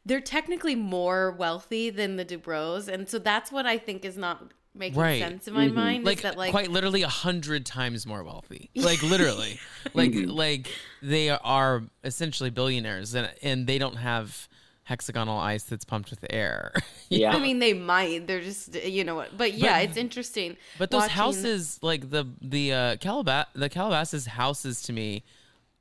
[0.05, 4.51] They're technically more wealthy than the Dubrows, and so that's what I think is not
[4.75, 5.21] making Right.
[5.21, 5.73] sense in my Mhm.
[5.73, 6.03] mind.
[6.05, 8.69] like, is that like quite literally a hundred times more wealthy.
[8.75, 9.59] Like literally,
[9.93, 10.31] like Mhm.
[10.33, 10.67] like
[11.01, 14.47] they are essentially billionaires, and and they don't have
[14.85, 16.73] hexagonal ice that's pumped with air.
[17.09, 18.27] yeah I mean, they might.
[18.27, 19.37] They're just, you know what?
[19.37, 20.57] But yeah, But- it's interesting.
[20.77, 25.23] but those watching- houses, like the the uh, Calabas the Calabasas houses to me,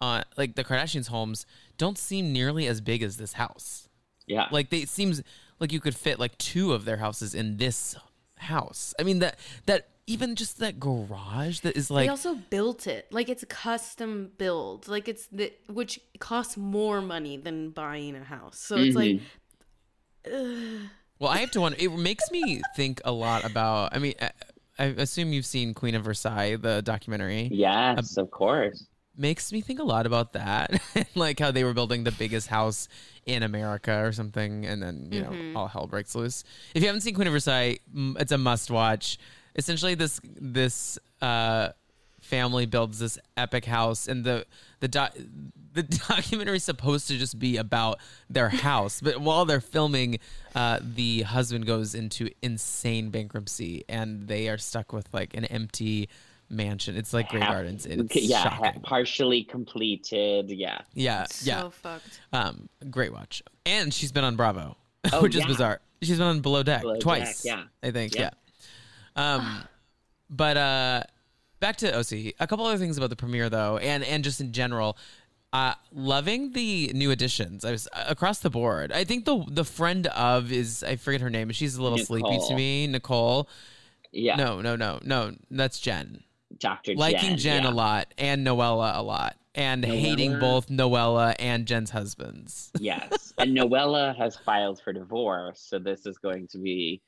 [0.00, 1.46] uh, like the Kardashians' homes,
[1.78, 3.88] don't seem nearly as big as this house.
[4.26, 5.22] yeah Like they it seems
[5.58, 7.96] like you could fit like two of their houses in this
[8.42, 8.94] house.
[8.98, 13.06] I mean that that even just that garage that is like they also built it
[13.12, 18.24] like it's a custom build like it's the which costs more money than buying a
[18.24, 19.20] house so it's like
[20.26, 20.82] mm-hmm.
[20.82, 20.88] ugh.
[21.22, 21.78] Well, I have to wonder.
[21.80, 23.94] It makes me think a lot about.
[23.94, 24.30] I mean, I,
[24.76, 27.48] I assume you've seen Queen of Versailles, the documentary.
[27.52, 28.88] Yes, of course.
[29.16, 30.80] Makes me think a lot about that,
[31.14, 32.88] like how they were building the biggest house
[33.26, 36.44] in America or something, and then you know all hell breaks loose.
[36.74, 39.18] If you haven't seen Queen of Versailles, it's a must watch.
[39.54, 41.70] Essentially, this this uh,
[42.22, 44.46] family builds this epic house, and the
[44.80, 45.14] the doc
[45.74, 47.98] the documentary is supposed to just be about
[48.30, 50.18] their house, but while they're filming,
[50.54, 56.08] uh, the husband goes into insane bankruptcy, and they are stuck with like an empty
[56.52, 56.96] mansion.
[56.96, 57.86] It's like Grey Half- Gardens.
[57.86, 58.82] It's yeah, ha- shocking.
[58.82, 60.50] partially completed.
[60.50, 60.80] Yeah.
[60.94, 61.68] yeah, so yeah.
[61.70, 63.42] fucked Um, great watch.
[63.66, 64.76] And she's been on Bravo,
[65.12, 65.80] Oh, which is bizarre.
[66.02, 67.44] She's been on Below Deck Below Deck, twice.
[67.44, 67.64] yeah.
[67.82, 68.14] I think.
[68.14, 68.30] Yeah.
[69.16, 69.34] Yeah.
[69.34, 69.64] Um,
[70.30, 71.02] but uh,
[71.60, 72.34] back to OC.
[72.40, 74.96] A couple other things about the premiere though, and and just in general.
[75.54, 77.62] Uh, loving the new additions.
[77.62, 78.90] I was across the board.
[78.90, 81.98] I think the the friend of is I forget her name, but she's a little
[81.98, 82.86] sleepy to me.
[82.86, 83.50] Nicole.
[84.12, 84.36] Yeah.
[84.36, 85.32] No, no, no, no.
[85.50, 86.22] That's Jen.
[86.58, 86.92] Dr.
[86.92, 86.98] Jen.
[86.98, 87.70] Liking Jen, yeah.
[87.70, 92.70] a lot and Noella a lot, and hating both Noella and Jen's husbands.
[92.80, 93.32] Yes.
[93.38, 97.00] and Noella has filed for divorce, so this is going to be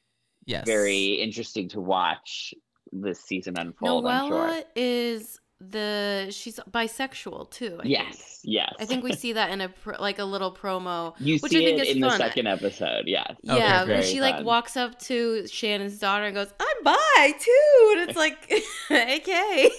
[0.46, 0.64] Yes.
[0.66, 2.52] very interesting to watch
[2.92, 4.62] this season unfold, I'm Noella sure.
[4.76, 7.78] is the she's bisexual too.
[7.82, 8.54] I Yes, think.
[8.54, 8.74] yes.
[8.78, 11.62] I think we see that in a pr- like a little promo, you which see
[11.62, 12.10] I think it is in fun.
[12.10, 13.34] the second episode, yes.
[13.48, 17.32] Okay, yeah, when very she like walks up to Shannon's daughter and goes, "I'm bi
[17.38, 18.52] too," and it's like,
[18.90, 19.70] "Okay,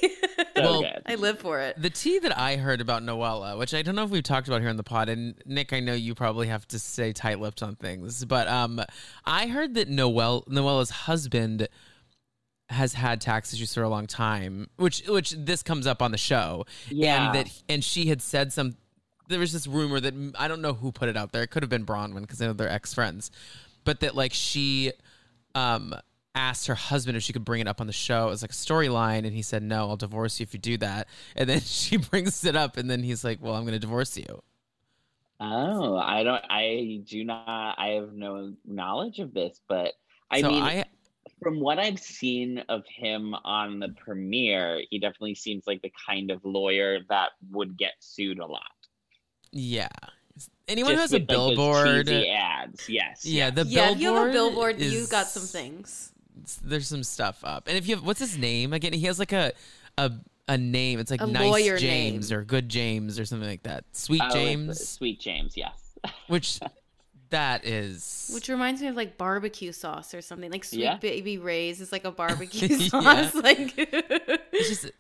[0.55, 1.01] Well, good.
[1.05, 4.03] I live for it." The tea that I heard about Noella, which I don't know
[4.05, 6.67] if we've talked about here in the pod, and Nick, I know you probably have
[6.69, 8.81] to stay tight-lipped on things, but um,
[9.25, 11.67] I heard that Noel Noella's husband
[12.69, 16.17] has had tax issues for a long time, which which this comes up on the
[16.17, 17.28] show, Yeah.
[17.28, 18.75] and that and she had said some.
[19.28, 21.41] There was this rumor that I don't know who put it out there.
[21.43, 23.32] It could have been Bronwyn because I know they're ex friends,
[23.84, 24.91] but that like she
[25.56, 25.93] um
[26.36, 28.54] asked her husband if she could bring it up on the show as like a
[28.54, 31.95] storyline and he said no i'll divorce you if you do that and then she
[31.95, 34.41] brings it up and then he's like well i'm going to divorce you
[35.39, 36.43] Oh, I don't.
[36.49, 37.75] I do not.
[37.78, 39.93] I have no knowledge of this, but
[40.32, 40.86] I so mean, i
[41.45, 46.31] from what I've seen of him on the premiere, he definitely seems like the kind
[46.31, 48.63] of lawyer that would get sued a lot.
[49.51, 49.89] yeah
[50.67, 52.89] anyone who has a with, like, billboard cheesy ads.
[52.89, 53.23] Yes.
[53.23, 53.53] yeah yes.
[53.55, 56.12] the yeah, billboard if you have a billboard, is, you've got some things.
[56.63, 59.31] there's some stuff up and if you have what's his name again he has like
[59.31, 59.53] a
[59.99, 60.12] a
[60.47, 62.39] a name it's like A nice james name.
[62.39, 65.55] or good james or something like that sweet Oh, uh, james Sweet James.
[65.55, 65.77] Yes.
[66.27, 66.60] which
[67.29, 70.51] that is Which reminds me of like barbecue sauce or something.
[70.51, 70.97] Like Sweet Yeah.
[70.97, 73.33] Baby Ray's is like a barbecue sauce.
[73.43, 74.91] Like it's just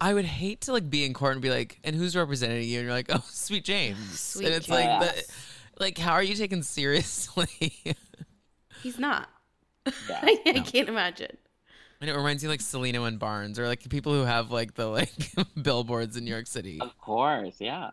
[0.00, 2.78] I would hate to like be in court and be like, and who's representing you?
[2.80, 4.20] And you're like, oh, Sweet James.
[4.20, 5.26] Sweet and it's like, James.
[5.26, 7.46] the, like, how are you taken seriously?
[8.82, 9.28] he's not.
[9.86, 10.20] Yeah.
[10.22, 11.36] I, I can't imagine.
[12.00, 14.74] and it reminds me like Cellino and Barnes, or like the people who have like
[14.74, 15.10] the like
[15.62, 16.80] billboards in New York City.
[16.80, 17.56] Of course.
[17.60, 17.90] Yeah.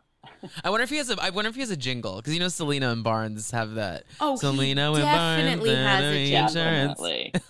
[0.64, 1.18] I wonder if he has a.
[1.22, 4.04] I wonder if he has a jingle because you know Cellino and Barnes have that.
[4.20, 6.48] Oh, he Cellino and definitely Barnes, has a jingle.
[6.48, 7.00] Insurance.
[7.00, 7.34] Definitely.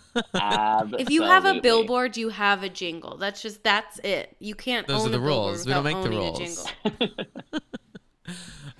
[1.00, 3.16] If you have a billboard, you have a jingle.
[3.16, 4.36] That's just that's it.
[4.40, 5.66] You can't Those are the a rules.
[5.66, 6.38] We don't make the rules.
[6.38, 7.10] jingle.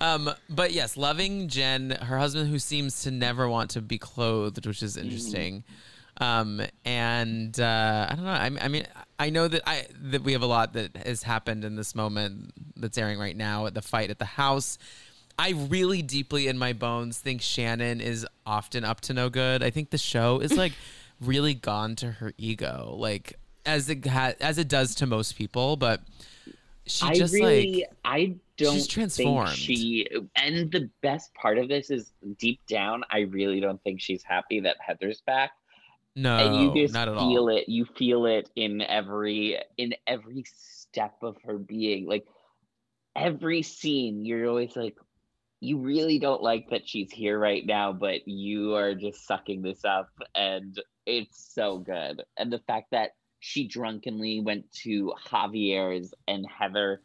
[0.00, 4.66] Um, but yes, loving Jen, her husband who seems to never want to be clothed,
[4.66, 5.62] which is interesting.
[6.20, 8.30] Um, and uh, I don't know.
[8.30, 11.64] I, I mean, I know that I that we have a lot that has happened
[11.64, 14.78] in this moment that's airing right now at the fight at the house.
[15.38, 19.62] I really deeply in my bones think Shannon is often up to no good.
[19.62, 20.72] I think the show is like
[21.20, 25.76] really gone to her ego, like as it ha- as it does to most people.
[25.76, 26.00] But
[26.86, 29.48] she I just really, like I don't she's transformed.
[29.48, 30.06] think she.
[30.36, 34.60] And the best part of this is deep down, I really don't think she's happy
[34.60, 35.52] that Heather's back.
[36.14, 37.48] No, and you just not at feel all.
[37.48, 37.68] it.
[37.68, 42.06] You feel it in every in every step of her being.
[42.06, 42.26] Like
[43.16, 44.96] every scene, you're always like,
[45.60, 49.84] you really don't like that she's here right now, but you are just sucking this
[49.84, 52.22] up, and it's so good.
[52.36, 53.10] And the fact that
[53.40, 57.00] she drunkenly went to Javier's and Heather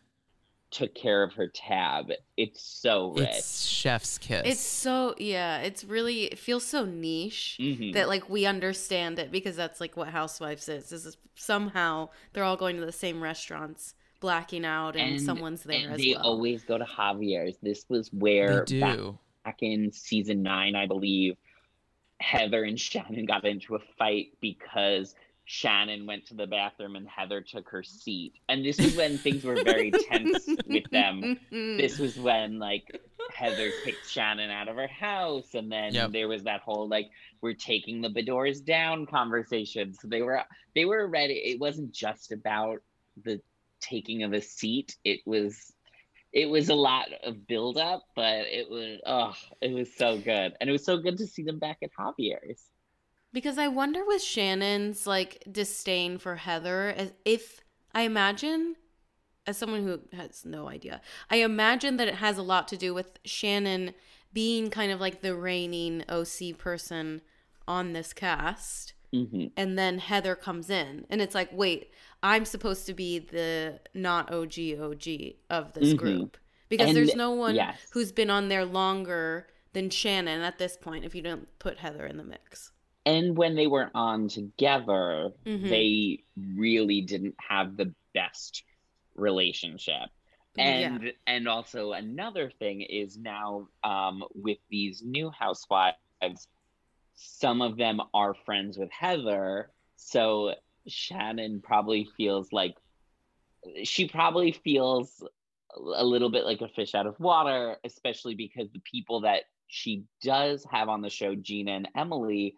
[0.70, 2.11] took care of her tab.
[2.36, 3.30] It's so rich.
[3.30, 4.41] It's chef's kiss.
[4.45, 5.59] It's so yeah.
[5.59, 7.93] It's really it feels so niche Mhm.
[7.93, 10.91] that like we understand it because that's like what Housewives is.
[10.91, 15.80] Is is somehow they're all going to the same restaurants, blacking out, and, someone's there
[15.86, 16.24] and as they well.
[16.26, 17.57] always go to Javier's.
[17.61, 18.99] This was they where back
[19.45, 21.38] back in season nine, I believe,
[22.20, 25.15] Heather and Shannon got into a fight because
[25.50, 28.34] Shannon went to the bathroom and Heather took her seat.
[28.50, 31.39] And this is when things were very tense with them.
[31.50, 32.84] This was when like
[33.34, 36.12] Heather kicked Shannon out of her house and then Yep.
[36.12, 37.08] there was that whole like
[37.41, 39.93] we're taking the Beadors down conversation.
[39.93, 40.41] So they were
[40.76, 41.36] they were ready.
[41.36, 42.80] It wasn't just about
[43.24, 43.39] the
[43.80, 44.98] taking of a seat.
[45.06, 45.72] It was
[46.34, 50.56] it was a lot of build up, but it was oh, it was so good.
[50.60, 52.62] And it was so good to see them back at Javier's.
[53.34, 57.59] Because I wonder with Shannon's like disdain for Heather, as if
[57.93, 58.75] I imagine,
[59.45, 62.93] as someone who has no idea, I imagine that it has a lot to do
[62.93, 63.93] with Shannon
[64.34, 67.21] being kind of like the reigning OC person
[67.67, 68.93] on this cast.
[69.13, 71.91] hmm And then Heather comes in, and it's like, wait,
[72.23, 75.97] I'm supposed to be the not OG OG of this Mhm.
[75.97, 76.38] group
[76.69, 77.78] because And- there's no one yes.
[77.91, 81.05] who's been on there longer than Shannon at this point.
[81.05, 82.71] If you don't put Heather in the mix.
[83.08, 85.70] And when they were on together, Mhm.
[85.70, 88.64] they really didn't have the best
[89.16, 90.10] relationship.
[90.58, 91.12] And yeah.
[91.26, 95.95] and also another thing is now um, with these new housewives,
[97.16, 99.72] some of them are friends with Heather.
[99.95, 100.55] So
[100.88, 102.76] Shannon probably feels like
[103.84, 105.24] she probably feels
[105.95, 110.03] a little bit like a fish out of water, especially because the people that she
[110.22, 112.55] does have on the show, Gina and Emily,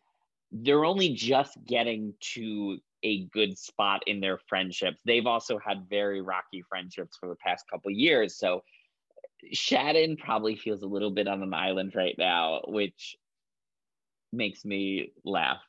[0.52, 5.02] they're only just getting to a good spot in their friendships.
[5.06, 8.36] They've also had very rocky friendships for the past couple years.
[8.36, 8.64] So
[9.52, 13.16] Shannon probably feels a little bit on an island right now, which
[14.34, 15.62] makes me laugh.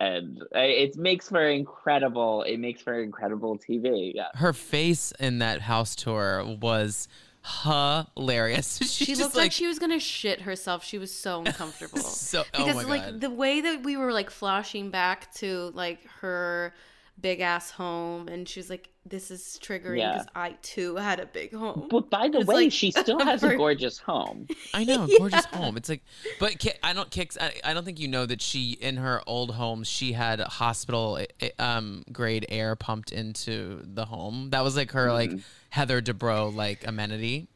[0.00, 4.12] And it makes for incredible, it makes for incredible TV.
[4.14, 4.28] Yeah.
[4.34, 7.08] Her face in that house tour was
[7.48, 8.78] hilarious.
[8.88, 10.84] She, She looked like, she was gonna shit herself.
[10.84, 11.98] She was so uncomfortable.
[12.02, 12.44] so.
[12.54, 13.20] Oh because oh like god.
[13.20, 16.74] the way that we were like flashing back to like her
[17.20, 20.12] big ass home and she was like this is triggering Yeah.
[20.12, 23.18] because i too had a big home But by the It's way, like- she still
[23.20, 24.46] has a gorgeous home.
[24.74, 25.18] I know, Yeah.
[25.18, 25.76] gorgeous home.
[25.76, 26.02] It's like,
[26.40, 27.36] but Ki- I don't kicks.
[27.40, 31.18] I, I don't think you know that she in her old home she had hospital
[31.40, 34.50] eh, um grade air pumped into the home.
[34.50, 35.42] That was like her like Mhm.
[35.70, 37.48] Heather Dubrow like amenity.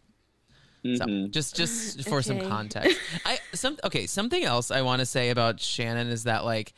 [0.85, 1.31] So Mhm.
[1.31, 4.07] just just for some context, I some okay.
[4.07, 6.73] Something else I want to say about Shannon is that like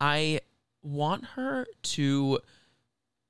[0.00, 0.40] I
[0.82, 2.38] want her to.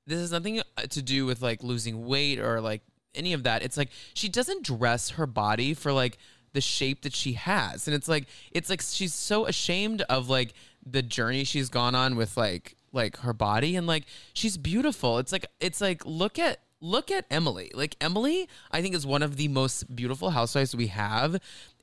[0.09, 2.81] This has nothing uh, to do with like losing weight or like
[3.15, 3.63] any of that.
[3.63, 6.17] It's like she doesn't dress her body for like
[6.53, 10.53] the shape that she has, and it's like it's like she's so ashamed of like
[10.85, 15.19] the journey she's gone on with like like her body and like she's beautiful.
[15.19, 17.71] It's like it's like look at look at Emily.
[17.73, 21.39] Like Emily, I think is one of the most beautiful housewives we have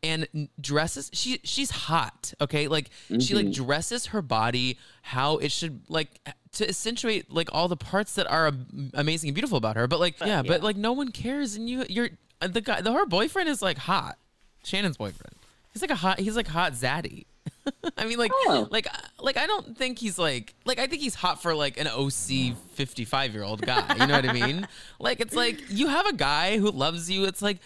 [0.07, 2.69] and dresses she she's hot, okay?
[2.69, 2.91] Like
[3.21, 6.21] she like dresses her body how it should like
[6.53, 8.53] to accentuate like all the parts that are
[8.95, 9.87] amazing and beautiful about her.
[9.87, 12.93] But like yeah, but like no one cares and you you're uh, the guy the
[12.93, 14.19] her boyfriend is like hot.
[14.65, 15.35] Shannon's boyfriend.
[15.73, 17.27] He's like a hot he's like hot zaddy.
[17.97, 18.69] I mean, like, Oh.
[18.71, 18.87] like,
[19.21, 22.57] like, I don't think he's like, like, I think he's hot for like an OC
[22.75, 23.85] fifty-five year old guy.
[23.95, 24.67] You know what I mean?
[25.01, 27.25] Like, it's like you have a guy who loves you.
[27.25, 27.59] It's like,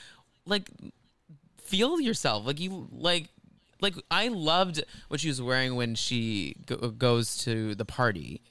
[0.46, 0.68] like,
[1.70, 2.44] feel yourself.
[2.44, 3.28] Like you, like,
[3.80, 8.42] like I loved what she was wearing when she go- goes to the party.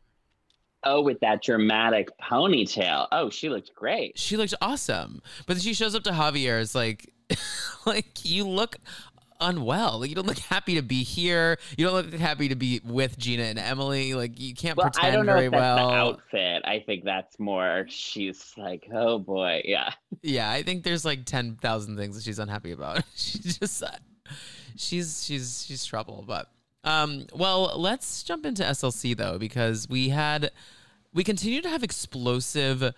[0.85, 3.07] Oh, with that dramatic ponytail.
[3.11, 4.17] Oh, she looked great.
[4.17, 7.13] She looked awesome, but then she shows up to Javier's like,
[7.85, 8.77] like you look
[9.39, 9.99] unwell.
[9.99, 11.57] Like you don't look happy to be here.
[11.77, 14.13] You don't look happy to be with Gina and Emily.
[14.13, 15.89] Like you can't Well, pretend I don't know very if that's well.
[15.89, 16.61] the outfit.
[16.65, 17.85] I think that's more.
[17.89, 19.91] She's like, oh boy, yeah.
[20.21, 23.03] Yeah, I think there's like ten thousand things that she's unhappy about.
[23.15, 23.91] she's just uh,
[24.75, 26.23] she's she's she's trouble.
[26.27, 26.47] But
[26.83, 30.51] um, well, let's jump into SLC though because we had
[31.13, 32.93] we continue to have explosive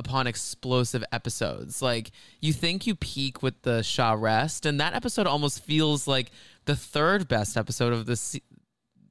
[0.00, 1.80] upon explosive episodes.
[1.82, 6.32] Like you think you peak with the Shah rest, and that episode almost feels like
[6.64, 8.42] the third best episode of the se-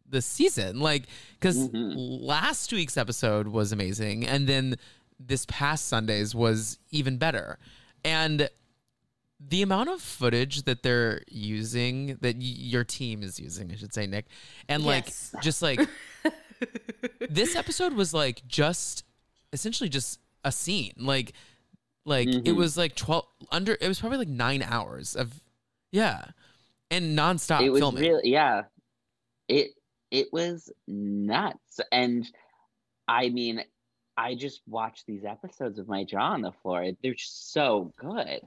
[0.10, 0.80] the season.
[0.82, 1.04] Like
[1.40, 1.94] because Mhm.
[1.96, 4.76] last week's episode was amazing, and then
[5.20, 7.60] this past Sunday's was even better.
[8.04, 8.50] And
[9.40, 13.94] the amount of footage that they're using, that y- your team is using, I should
[13.94, 14.26] say, Nick,
[14.68, 15.32] and Yes.
[15.34, 15.80] like just like
[17.30, 19.04] this episode was like just
[19.54, 21.34] essentially just a scene like
[22.06, 22.56] like it Mhm.
[22.56, 25.42] was like 12 under it was probably like nine hours of
[25.92, 26.26] yeah
[26.92, 28.64] and nonstop it was filming really, yeah.
[29.48, 29.72] It
[30.12, 32.28] it was nuts, and
[33.08, 33.64] I mean,
[34.18, 36.86] I just watched these episodes of my jaw on the floor.
[37.04, 38.42] They're so good.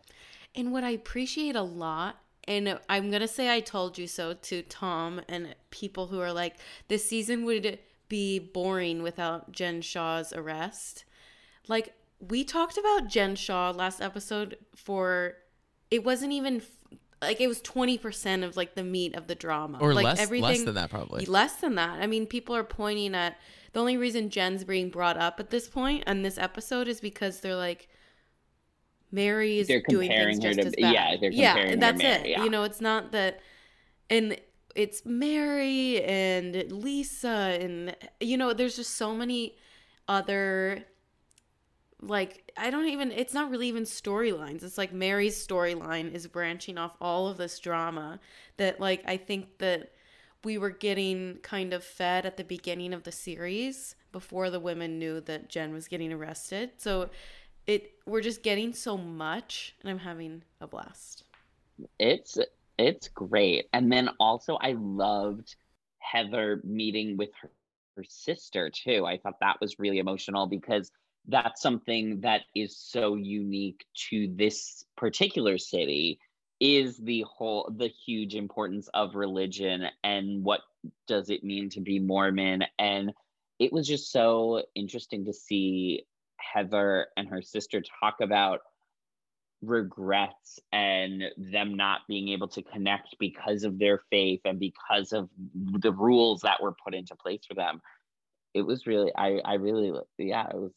[0.57, 2.17] And what I appreciate a lot,
[2.49, 6.33] and I'm going to say I told you so to Tom and people who are
[6.33, 6.57] like,
[6.89, 7.79] this season would
[8.09, 11.05] be boring without Jen Shah's arrest.
[11.69, 15.35] Like we talked about Jen Shah last episode for
[15.91, 16.63] it wasn't even
[17.21, 19.79] like it was 20% of like the meat of the drama.
[19.81, 21.25] Or like less, everything less than that probably.
[21.27, 22.01] less than that.
[22.01, 23.39] I mean people are pointing at
[23.73, 27.41] the only reason jen's being brought up at this point and this episode is because
[27.41, 27.89] they're like
[29.11, 32.45] mary is doing things just to, as bad yeah they're yeah that's Mary, it yeah.
[32.45, 33.41] you know it's not that
[34.09, 34.39] and
[34.75, 39.55] it's mary and lisa and you know there's just so many
[40.09, 40.85] other
[42.03, 44.63] like I don't even it's not really even storylines.
[44.63, 48.19] It's like Mary's storyline is branching off all of this drama
[48.57, 49.93] that like I think that
[50.45, 54.99] we were getting kind of fed at the beginning of the series before the women
[54.99, 56.73] knew that Jen was getting arrested.
[56.79, 57.09] So
[57.69, 61.23] it we're just getting so much and I'm having a blast.
[62.01, 62.37] It's
[62.79, 63.69] it's great.
[63.73, 65.55] And then also I loved
[66.01, 67.51] Heather meeting with her,
[67.97, 69.07] her sister too.
[69.07, 70.91] I thought that was really emotional because
[71.29, 76.19] that's something that is so unique to this particular city
[76.61, 80.61] is the whole the huge importance of religion and what
[81.07, 82.65] does it mean to be mormon.
[82.79, 83.13] And
[83.59, 86.05] it was just so interesting to see
[86.37, 88.61] heather and her sister talk about
[89.61, 95.29] regrets and them not being able to connect because of their faith and because of
[95.55, 97.81] the rules that were put into place for them.
[98.55, 100.75] It was really i i really yeah it was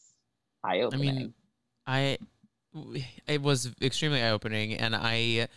[0.66, 1.10] eye opening.
[1.10, 1.34] I mean,
[1.88, 2.18] I
[3.28, 5.48] it was extremely eye opening, and I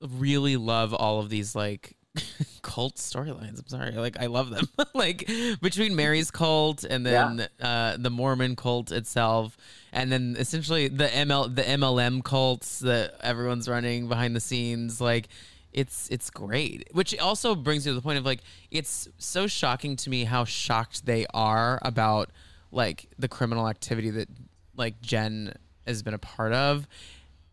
[0.00, 1.96] really love all of these like
[2.62, 3.58] cult storylines.
[3.58, 4.68] I'm sorry, like I love them.
[4.94, 5.30] like
[5.60, 7.66] between Mary's cult and then yeah.
[7.66, 9.56] uh, the Mormon cult itself,
[9.92, 15.00] and then essentially the ML the MLM cults that everyone's running behind the scenes.
[15.00, 15.28] Like
[15.72, 16.88] it's it's great.
[16.92, 18.40] Which also brings me to the point of like
[18.70, 22.30] it's so shocking to me how shocked they are about
[22.70, 24.28] like the criminal activity that
[24.76, 25.54] like Jen
[25.86, 26.86] has been a part of,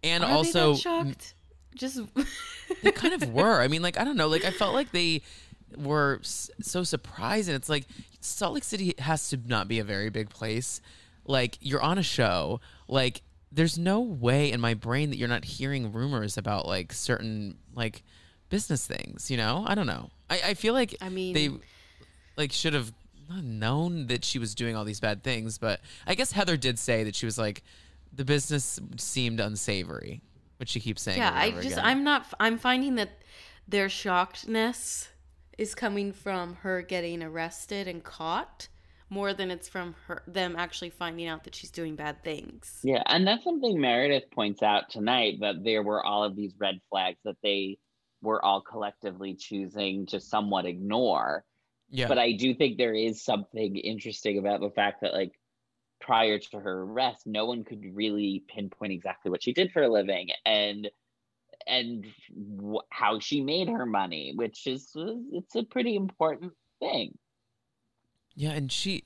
[0.04, 1.34] and are also shocked.
[1.76, 2.00] Just
[2.84, 3.62] they kind of were.
[3.62, 4.28] I mean, like I don't know.
[4.28, 5.22] Like I felt like they
[5.78, 7.86] were so surprised, and it's like
[8.20, 10.82] Salt Lake City has to not be a very big place.
[11.26, 15.46] Like you're on a show, like there's no way in my brain that you're not
[15.46, 18.04] hearing rumors about like certain like
[18.50, 19.30] business things.
[19.30, 20.10] You know, I don't know.
[20.30, 21.50] I, I feel like I mean they
[22.38, 22.94] like should have
[23.30, 26.80] not known that she was doing all these bad things, but I guess Heather did
[26.80, 27.64] say that she was like,
[28.14, 30.22] the business seemed unsavory,
[30.58, 31.20] which she keeps saying.
[31.20, 31.80] Yeah, I just, again.
[31.84, 33.10] I'm not, I'm finding that
[33.68, 35.10] their shockedness
[35.58, 38.68] is coming from her getting arrested and caught
[39.10, 42.80] more than it's from her them actually finding out that she's doing bad things.
[42.84, 46.80] Yeah, and that's something Meredith points out tonight that there were all of these red
[46.90, 47.78] flags that they
[48.22, 51.46] were all collectively choosing to somewhat ignore
[51.90, 52.08] yeah.
[52.08, 55.34] But I do think there is something interesting about the fact that, like,
[56.00, 59.90] prior to her arrest, no one could really pinpoint exactly what she did for a
[59.90, 60.90] living and
[61.66, 62.06] and
[62.58, 67.18] w- how she made her money, which is it's a pretty important thing.
[68.36, 69.04] Yeah, and she,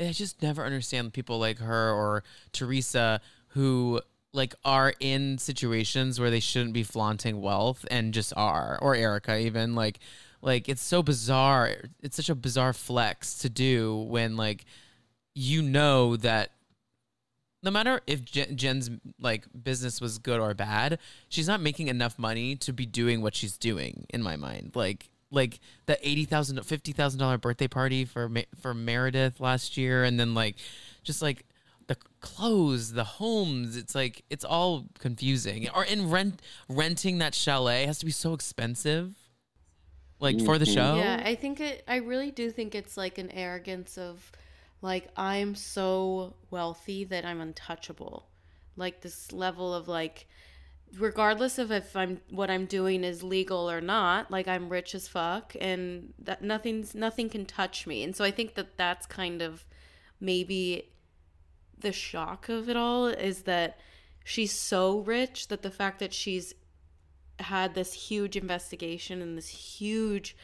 [0.00, 4.00] I just never understand people like her or Teresa who
[4.32, 9.38] like are in situations where they shouldn't be flaunting wealth and just are, or Erica
[9.38, 10.00] even like
[10.44, 11.76] like it's so bizarre.
[12.02, 14.66] It's such a bizarre flex to do when like
[15.34, 16.50] you know that
[17.62, 20.98] no matter if Jen's like business was good or bad,
[21.30, 24.72] she's not making enough money to be doing what she's doing in my mind.
[24.74, 28.30] Like like the eighty thousand, fifty thousand dollar birthday party for
[28.60, 30.56] for Meredith last year, and then like
[31.02, 31.46] just like
[31.86, 33.78] the clothes, the homes.
[33.78, 35.70] It's like it's all confusing.
[35.74, 39.23] Or in rent renting that chalet has to be so expensive
[40.20, 40.74] like for the mm-hmm.
[40.74, 40.96] show.
[40.96, 41.84] Yeah, I think it.
[41.86, 44.32] I really do think it's like an arrogance of,
[44.82, 48.26] like I'm so wealthy that I'm untouchable,
[48.76, 50.26] like this level of like,
[50.98, 55.08] regardless of if I'm what I'm doing is legal or not, like I'm rich as
[55.08, 59.42] fuck, and that nothing's nothing can touch me, and so I think that that's kind
[59.42, 59.66] of
[60.20, 60.90] maybe
[61.78, 63.78] the shock of it all is that
[64.24, 66.54] she's so rich that the fact that she's
[67.40, 70.36] had this huge investigation and this huge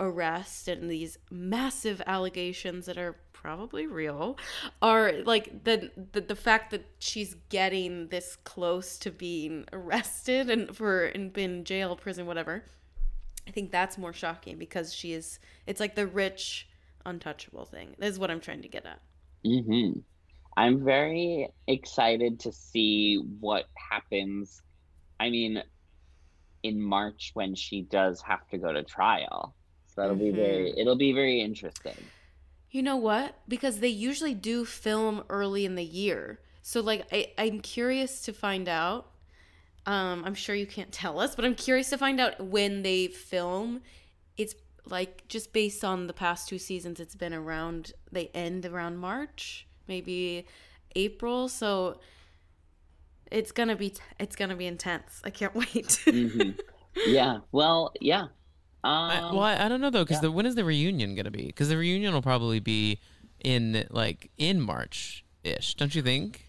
[0.00, 4.36] arrest and these massive allegations that are probably real
[4.82, 10.76] are like the, the the fact that she's getting this close to being arrested and
[10.76, 12.64] for and been jail prison whatever
[13.46, 16.68] i think that's more shocking because she is it's like the rich
[17.06, 19.00] untouchable thing this is what i'm trying to get at
[19.44, 19.98] mm-hmm.
[20.56, 24.62] i'm very excited to see what happens
[25.20, 25.62] i mean
[26.62, 29.54] in March when she does have to go to trial.
[29.86, 30.24] So that'll mm-hmm.
[30.24, 31.96] be very it'll be very interesting.
[32.70, 33.34] You know what?
[33.48, 36.40] Because they usually do film early in the year.
[36.62, 39.10] So like I, I'm curious to find out.
[39.86, 43.06] Um, I'm sure you can't tell us, but I'm curious to find out when they
[43.06, 43.80] film.
[44.36, 44.54] It's
[44.84, 49.66] like just based on the past two seasons, it's been around they end around March,
[49.86, 50.46] maybe
[50.94, 51.48] April.
[51.48, 52.00] So
[53.30, 55.20] it's gonna be it's gonna be intense.
[55.24, 55.98] I can't wait.
[56.10, 56.50] hmm
[57.04, 57.38] Yeah.
[57.52, 58.28] Well, yeah.
[58.84, 60.22] Um, I, well, I, I don't know though, because yeah.
[60.22, 61.46] the when is the reunion gonna be?
[61.46, 63.00] Because the reunion will probably be
[63.40, 66.44] in like in March ish, don't you think?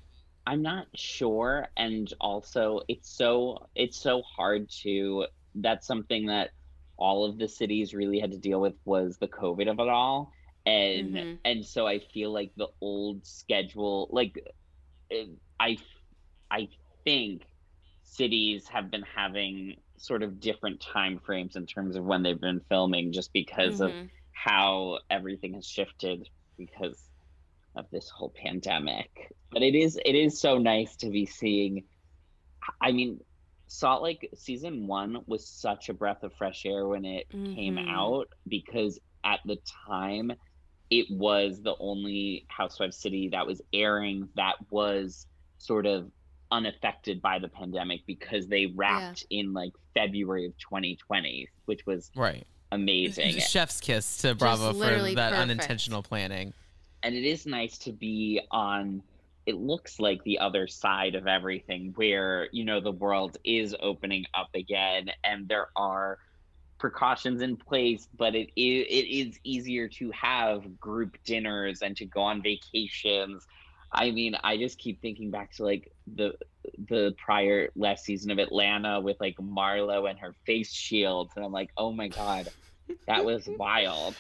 [0.46, 5.28] I'm not sure, and also it's so it's so hard to.
[5.56, 6.52] That's something that
[6.98, 10.32] all of the cities really had to deal with was the COVID of it all,
[10.66, 11.40] and Mhm.
[11.46, 14.40] and so I feel like the old schedule, like
[15.12, 15.26] eh,
[15.60, 15.78] I
[16.52, 16.70] I
[17.04, 17.44] think
[18.04, 22.62] cities have been having sort of different time frames in terms of when they've been
[22.70, 24.10] filming, just because of Mhm.
[24.34, 26.28] how everything has shifted
[26.58, 27.10] because
[27.76, 29.10] of this whole pandemic.
[29.52, 31.84] But it is it is so nice to be seeing
[32.82, 33.20] I mean
[33.68, 37.86] Salt Lake season 1 was such a breath of fresh air when it came Mhm.
[37.88, 40.32] out because at the time
[40.90, 45.28] it was the only housewife city that was airing that was
[45.58, 46.12] sort of
[46.52, 52.46] unaffected by the pandemic because they wrapped in like February of 2020 which was Right.
[52.72, 55.36] amazing Chef's kiss to Bravo for that perfect.
[55.42, 56.54] unintentional planning.
[57.04, 59.02] and it is nice to be on
[59.46, 64.26] it looks like the other side of everything where you know the world is opening
[64.34, 66.18] up again and there are
[66.80, 72.06] precautions in place but it is, it is easier to have group dinners and to
[72.06, 73.46] go on vacations
[73.92, 76.34] i mean i just keep thinking back to like the
[76.90, 81.52] the prior last season of atlanta with like marlo and her face shields and i'm
[81.52, 82.50] like oh my god
[83.08, 84.18] that was wild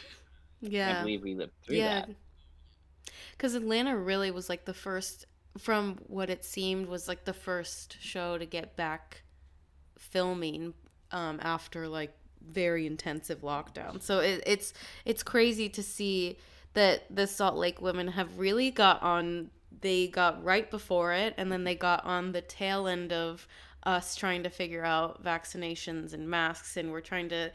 [0.61, 1.83] Yeah, i believe we lived through Yeah.
[1.83, 2.09] that
[3.31, 5.25] Because Atlanta really was like the first,
[5.57, 9.23] from what it seemed, was like the first show to get back
[9.97, 10.73] filming
[11.11, 12.13] um, after like
[12.45, 14.01] very intensive lockdown.
[14.01, 14.73] So it, it's
[15.05, 16.37] it's crazy to see
[16.73, 19.51] that the Salt Lake women have really got on.
[19.81, 23.47] They got right before it, and then they got on the tail end of
[23.83, 27.51] us trying to figure out vaccinations and masks, and we're trying to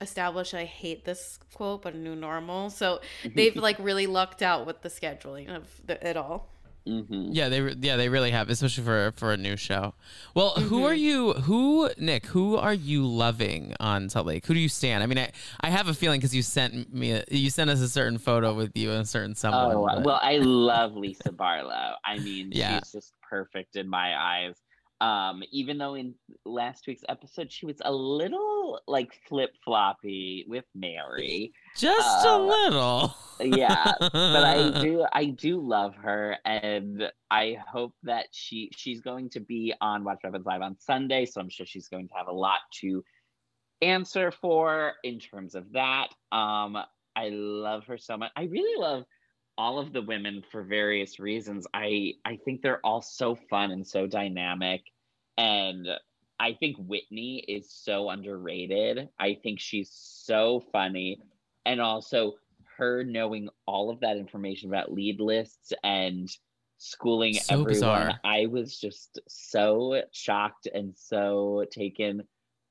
[0.00, 2.70] establish I hate this quote, but a new normal.
[2.70, 3.00] So
[3.34, 6.48] they've like really lucked out with the scheduling of the, it all.
[6.86, 9.94] Hmm Yeah, they yeah they really have, especially for for a new show.
[10.34, 10.84] Well, who Mm-hmm.
[10.84, 11.32] are you?
[11.34, 12.26] Who Nick?
[12.26, 14.46] Who are you loving on Salt Lake?
[14.46, 15.02] Who do you stand?
[15.02, 17.80] I mean, I, I have a feeling because you sent me a, you sent us
[17.80, 19.74] a certain photo with you and a certain someone.
[19.76, 21.94] Oh but- well, I love Lisa Barlow.
[22.04, 22.78] I mean, Yeah.
[22.80, 24.54] she's just perfect in my eyes.
[25.00, 30.64] Um, even though in last week's episode she was a little like flip floppy with
[30.74, 33.14] Mary, just uh, a little.
[33.40, 33.92] yeah.
[34.00, 39.40] but I do, I do love her, and I hope that she she's going to
[39.40, 42.28] be on Watch What Happens Live on Sunday, so I'm sure she's going to have
[42.28, 43.02] a lot to
[43.82, 46.08] answer for in terms of that.
[46.32, 46.76] Um,
[47.16, 48.30] I love her so much.
[48.36, 49.04] I really love
[49.60, 51.66] all of the women for various reasons.
[51.74, 54.80] I I think they're all so fun and so dynamic,
[55.36, 55.86] and
[56.38, 59.10] I think Whitney is so underrated.
[59.18, 61.20] I think she's so funny,
[61.66, 62.36] and also
[62.78, 66.26] her knowing all of that information about lead lists and
[66.78, 67.68] schooling So everyone.
[67.68, 68.20] bizarre.
[68.24, 72.22] I was just so shocked and so taken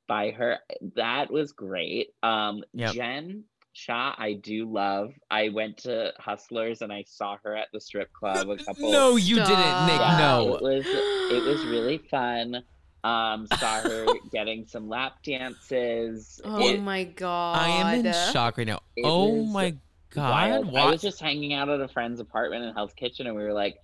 [0.07, 0.57] by her.
[0.95, 2.07] That was great.
[2.23, 2.93] Um, Yep.
[2.95, 5.13] Jen Shah, I do love.
[5.31, 8.91] I went to Hustlers and I saw her at the strip club a couple.
[8.91, 9.49] no, you didn't,
[9.85, 9.99] Nick.
[9.99, 10.55] Yeah, No.
[10.55, 12.63] it was it was really fun.
[13.03, 16.41] Um, saw her getting some lap dances.
[16.43, 17.57] Oh It- my god!
[17.57, 18.81] I am in shock right now.
[18.97, 19.75] It Oh my
[20.09, 20.65] god!
[20.65, 20.75] wild.
[20.75, 23.53] I was just hanging out at a friend's apartment in Hell's Kitchen, and we were
[23.53, 23.77] like,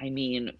[0.00, 0.52] I mean,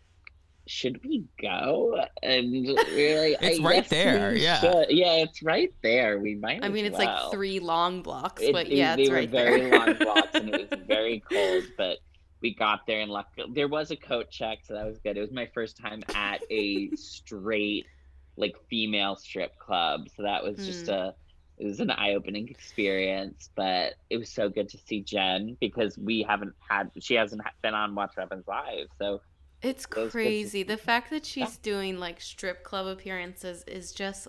[0.67, 2.03] should we go?
[2.23, 4.61] And we were like, It's I right there, yeah.
[4.61, 4.87] should.
[4.91, 6.19] yeah, it's right there.
[6.19, 6.63] We might.
[6.63, 7.25] I as mean, it's well.
[7.25, 9.79] like three long blocks, It- but it- yeah, they it's were right very there.
[9.79, 11.65] long blocks, and it was very cold.
[11.77, 11.99] But
[12.41, 13.29] we got there, and luck.
[13.53, 15.17] There was a coat check, so that was good.
[15.17, 17.87] It was my first time at a straight,
[18.37, 20.93] like female strip club, so that was just Mm.
[20.95, 21.15] a.
[21.57, 26.23] It was an eye-opening experience, but it was so good to see Jen because we
[26.23, 26.91] haven't had.
[26.99, 29.21] She hasn't been on Watch What Happens Live, so
[29.65, 30.63] It's It was good to crazy.
[30.63, 34.29] The fact that she's doing like strip club appearances is just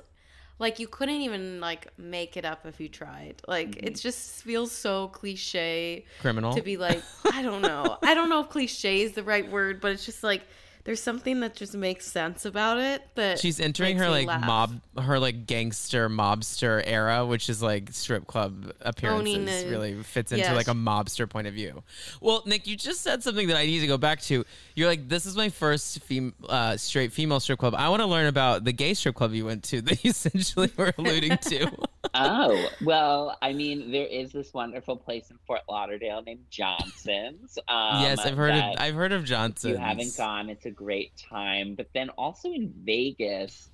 [0.58, 3.42] like you couldn't even like make it up if you tried.
[3.48, 3.88] Like Mm-hmm.
[3.88, 6.54] it just feels so cliche criminal.
[6.54, 7.98] to be like I don't know.
[8.04, 10.44] I don't know if cliche is the right word, but it's just like
[10.86, 13.02] there's something that just makes sense about it.
[13.16, 14.46] That She's entering her like laugh.
[14.46, 19.36] mob, her like gangster mobster era, which is like strip club appearances.
[19.36, 21.82] Owning a- really fits into Yeah, like a mobster point of view.
[22.22, 24.46] Well, Nick, you just said something that I need to go back to.
[24.76, 27.74] You're like, this is my first fem- uh, straight female strip club.
[27.76, 30.70] I want to learn about the gay strip club you went to that you essentially
[30.78, 31.72] were alluding to.
[32.14, 37.58] oh well, I mean, there is this wonderful place in Fort Lauderdale named Johnson's.
[37.68, 39.72] Um, yes, I've heard of that I've heard of if Johnson.
[39.72, 41.76] you haven't gone, it's a great time.
[41.76, 43.70] But then also in Vegas,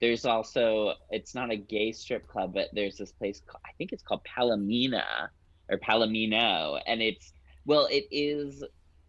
[0.00, 3.92] there's also it's not a gay strip club, but there's this place ca- I think
[3.92, 5.28] it's called Palomina
[5.70, 7.32] or Palomino, and it's
[7.64, 8.64] well, it is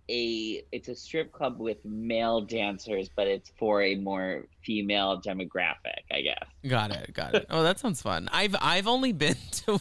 [0.10, 6.04] a it's a strip club with male dancers, but it's for a more female demographic,
[6.12, 6.48] I guess.
[6.68, 7.46] Got it, got it.
[7.50, 8.28] Oh, that sounds fun.
[8.32, 9.80] I've I've only been to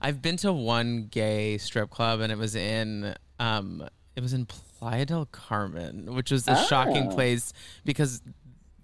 [0.00, 4.46] I've been to one gay strip club and it was in um it was in
[4.78, 7.14] Playa del Carmen, which was a shocking Oh.
[7.14, 7.52] place
[7.84, 8.22] because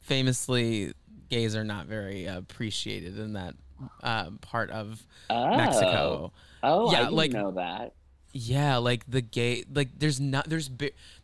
[0.00, 0.92] famously
[1.30, 3.54] gays are not very appreciated in that
[4.02, 6.32] uh, part of Oh, Mexico.
[6.62, 7.94] Oh, Yeah, I didn't like- know that.
[8.36, 10.68] Yeah, like the gay, like there's not there's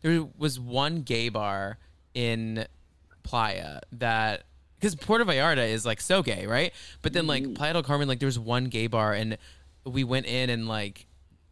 [0.01, 1.77] there was one gay bar
[2.13, 2.65] in
[3.23, 4.43] Playa that
[4.79, 6.71] because Puerto Vallarta is like so gay, right?
[7.01, 9.37] But then like Playa del Carmen, like there was one gay bar and
[9.85, 11.05] we went in and like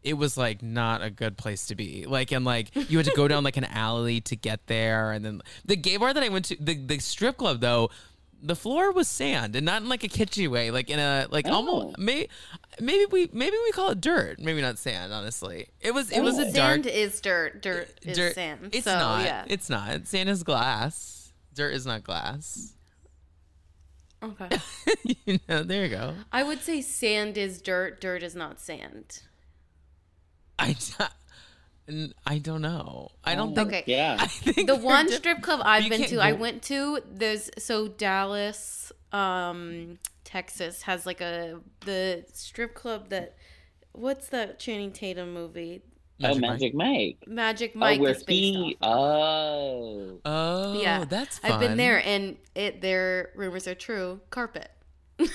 [0.04, 2.06] it was like not a good place to be.
[2.06, 5.24] Like and like you had to go down like an alley to get there, and
[5.26, 7.89] then the gay bar that I went to, the the strip club though.
[8.41, 11.45] The floor was sand, and not in like a kitschy way, like in a like
[11.45, 11.56] Oh.
[11.56, 12.30] almost may,
[12.80, 15.12] maybe we maybe we call it dirt, maybe not sand.
[15.12, 16.52] Honestly, it was it was a Oh.
[16.52, 17.62] sand is dirt.
[17.62, 18.36] Dirt is dirt.
[18.36, 18.70] sand.
[18.72, 19.26] It's so, not.
[19.26, 19.43] Yeah.
[19.50, 20.08] It's not.
[20.08, 21.34] Sand is glass.
[21.54, 22.76] Dirt is not glass.
[24.24, 24.58] okay.
[25.26, 26.14] you know, there you go.
[26.32, 28.00] I would say sand is dirt.
[28.00, 29.22] Dirt is not sand.
[30.60, 30.76] I,
[31.88, 33.10] n- I don't know.
[33.24, 33.68] I don't think.
[33.70, 33.84] Okay.
[33.88, 34.18] Yeah.
[34.20, 36.99] I think The one di- strip club I've been can't to, I went to.
[37.12, 43.36] There's so Dallas, um, Texas has like a the strip club that.
[43.91, 45.82] What's that Channing Tatum movie?
[46.24, 46.51] oh, Magic Mike?
[46.51, 47.18] Magic Mike.
[47.28, 48.78] Magic Oh, Mike where is based he.
[48.82, 48.93] off.
[48.93, 50.20] Oh.
[50.26, 51.51] Oh, Yeah, that's fun.
[51.53, 54.20] I've been there, and it their rumors are true.
[54.30, 54.70] Carpet.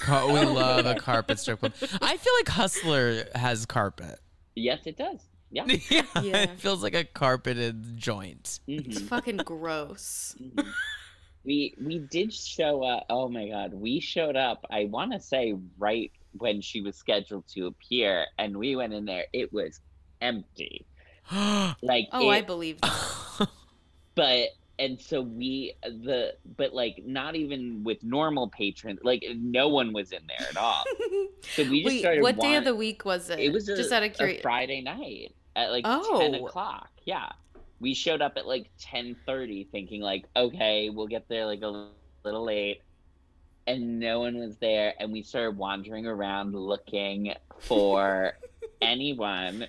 [0.01, 1.72] Car- we love a carpet strip club.
[2.01, 4.20] I feel like Hustler has carpet.
[4.55, 5.21] Yes, it does.
[5.51, 5.65] Yeah.
[5.91, 6.37] yeah, Yeah.
[6.43, 8.61] it feels like a carpeted joint.
[8.67, 9.09] It's Mhm.
[9.09, 10.35] fucking gross.
[10.41, 10.67] Mhm.
[11.45, 13.07] we we did show up.
[13.11, 14.65] Oh my god, we showed up.
[14.71, 19.05] I want to say right when she was scheduled to appear, and we went in
[19.05, 19.27] there.
[19.33, 19.81] It was
[20.21, 20.87] empty.
[21.83, 23.49] Like Oh, I it- believe that.
[24.15, 24.49] but
[24.79, 30.11] and so we the but like not even with normal patrons like no one was
[30.12, 30.83] in there at all
[31.55, 33.39] so we just Wait, started what day of the week was it?
[33.39, 34.43] it was a, just out of a curiosity.
[34.43, 36.18] friday night at like Oh.
[36.18, 37.31] 10 o'clock yeah
[37.81, 41.89] we showed up at like 10.30 thinking like okay we'll get there like a
[42.25, 42.81] little late
[43.66, 48.33] and no one was there and we started wandering around looking for
[48.83, 49.66] anyone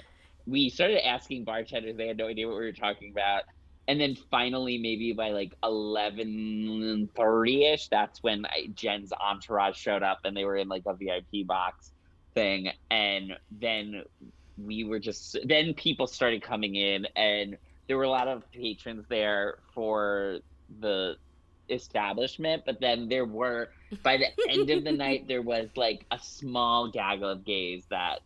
[0.48, 3.44] we started asking bartenders they had no idea what we were talking about
[3.88, 10.36] and then finally maybe by like 11.30ish that's when I, jen's entourage showed up and
[10.36, 11.92] they were in like a vip box
[12.36, 12.72] thing.
[12.92, 14.04] And then
[14.64, 17.58] we were just then people started coming in and
[17.88, 20.40] there were a lot of patrons there for
[20.80, 21.16] the
[21.70, 23.70] establishment but then there were
[24.02, 28.20] by the end of the night there was like a small gaggle of gays that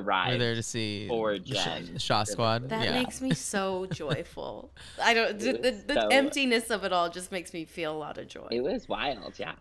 [0.00, 1.90] We're there to see Or the Shah, Jen.
[1.94, 2.68] the Shah Squad.
[2.70, 2.92] That yeah.
[3.02, 4.70] makes me so joyful.
[5.02, 5.38] I don't.
[5.38, 8.18] The, It the, the so- emptiness of it all just makes me feel a lot
[8.18, 8.48] of joy.
[8.50, 9.52] it was wild yeah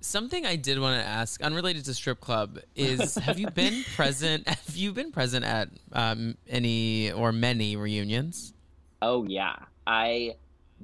[0.00, 4.46] Something I did want to ask, unrelated to strip club, is have you been present?
[4.48, 8.52] Have you been present at um, any or many reunions?
[9.02, 9.56] Oh yeah.
[9.88, 10.36] I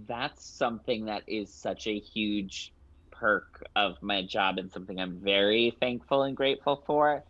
[0.08, 2.72] that's something that is such a huge
[3.12, 7.22] perk of my job and something I'm very thankful and grateful for.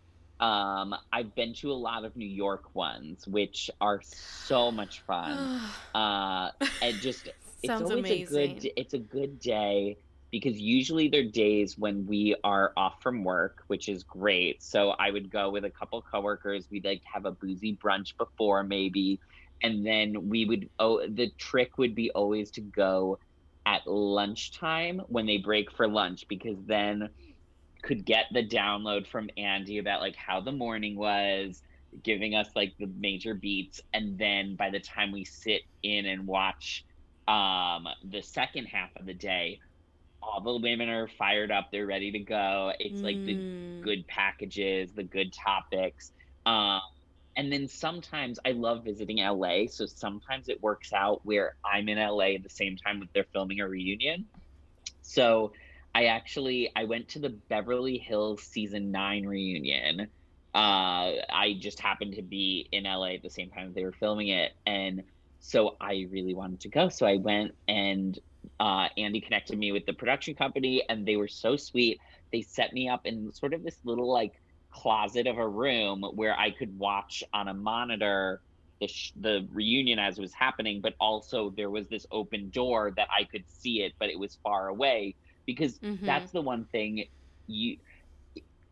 [0.45, 5.61] Um, I've been to a lot of New York ones, which are so much fun.
[5.95, 6.51] Uh,
[6.83, 7.31] and just
[7.63, 9.97] it's always a good it's a good day
[10.31, 14.63] because usually they're days when we are off from work, which is great.
[14.63, 16.67] So I would go with a couple coworkers.
[16.71, 19.21] We'd like have a boozy brunch before maybe,
[19.63, 20.69] and then we would.
[20.79, 23.19] Oh, the trick would be always to go
[23.65, 27.09] at lunchtime when they break for lunch because then
[27.85, 31.63] could get the download from Andy about like how the morning was,
[32.03, 36.27] giving us like the major beats, and then by the time we sit in and
[36.27, 36.85] watch
[37.29, 39.61] um the second half of the day,
[40.23, 42.73] all the women are fired up, they're ready to go.
[42.81, 43.83] It's like the Mm.
[43.83, 46.13] good packages, the good topics.
[46.47, 46.81] Um
[47.37, 49.67] and then sometimes I love visiting LA.
[49.69, 53.27] So sometimes it works out where I'm in LA at the same time that they're
[53.33, 54.31] filming a reunion.
[55.03, 55.53] So
[55.95, 60.09] I actually I went to the Beverly Hills season nine reunion.
[60.55, 64.29] Uh, I just happened to be in LA at the same time they were filming
[64.29, 65.03] it, and
[65.41, 66.89] so I really wanted to go.
[66.89, 68.19] So I went, and
[68.61, 72.01] uh, Andy connected me with the production company, and they were so sweet.
[72.33, 74.33] They set me up in sort of this little like
[74.71, 78.41] closet of a room where I could watch on a monitor
[78.81, 82.93] the, sh- the reunion as it was happening, but also there was this open door
[82.97, 85.15] that I could see it, but it was far away
[85.47, 86.01] because Mhm.
[86.07, 87.05] that's the one thing
[87.47, 87.77] you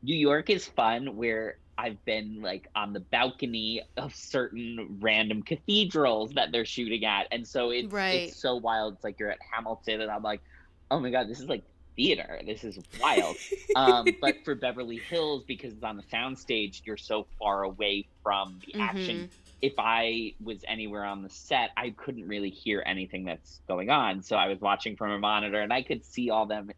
[0.03, 6.33] New York is fun where I've been like on the balcony of certain random cathedrals
[6.35, 7.29] that they're shooting at.
[7.31, 8.11] And so it's Right.
[8.11, 8.95] it's so wild.
[8.95, 10.43] It's like you're at Hamilton and I'm like,
[10.91, 11.65] oh my god, this is like
[11.97, 12.41] theater.
[12.47, 13.39] This is wild.
[13.75, 18.59] um, but for Beverly Hills, because it's on the soundstage, you're so far away from
[18.67, 19.27] the action.
[19.63, 24.23] If I was anywhere on the set, I couldn't really hear anything that's going on.
[24.23, 26.71] So I was watching from a monitor and I could see all them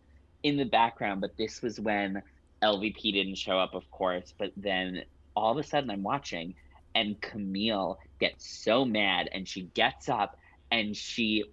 [0.42, 1.22] in the background.
[1.22, 2.22] But this was when
[2.62, 4.34] LVP didn't show up, of course.
[4.36, 5.02] But then
[5.34, 6.54] all of a sudden I'm watching
[6.94, 10.38] and Camille gets so mad and she gets up
[10.70, 11.44] and she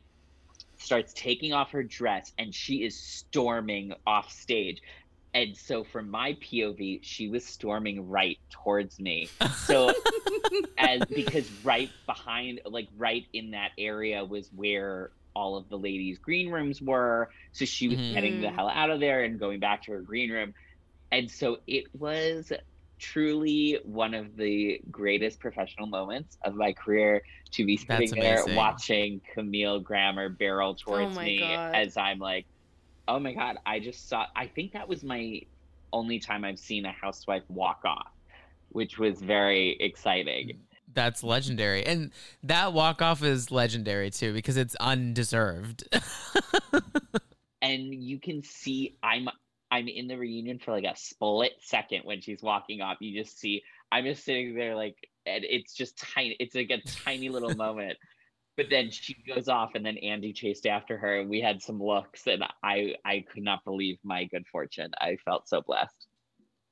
[0.78, 4.82] starts taking off her dress and she is storming off stage.
[5.34, 9.32] And so from my POV, she was storming right towards me.
[9.54, 9.94] So
[10.78, 16.20] as because right behind like right in that area was where all of the ladies'
[16.20, 17.30] green rooms were.
[17.54, 18.14] So she was Mhm.
[18.14, 20.54] getting the hell out of there and going back to her green room.
[21.12, 22.52] And so it was
[23.00, 27.22] truly one of the greatest professional moments of my career
[27.54, 31.70] to be sitting there watching Camille Grammer barrel towards my me God.
[31.74, 32.48] as I'm like,
[33.08, 35.42] oh my God, I just saw, I think that was my
[35.94, 38.12] only time I've seen a housewife walk off,
[38.70, 40.60] which was very exciting.
[40.94, 41.86] That's legendary.
[41.86, 42.12] And
[42.44, 45.88] that walk off is legendary too because it's undeserved.
[47.62, 49.30] and you can see I'm
[49.70, 52.98] I'm in the reunion for like a split second when she's walking off.
[53.00, 54.96] You just see I'm just sitting there like
[55.26, 57.98] and it's just tiny it's like a tiny little moment.
[58.58, 61.82] But then she goes off and then Andy chased after her and we had some
[61.82, 64.92] looks and I I could not believe my good fortune.
[65.00, 66.08] I felt so blessed.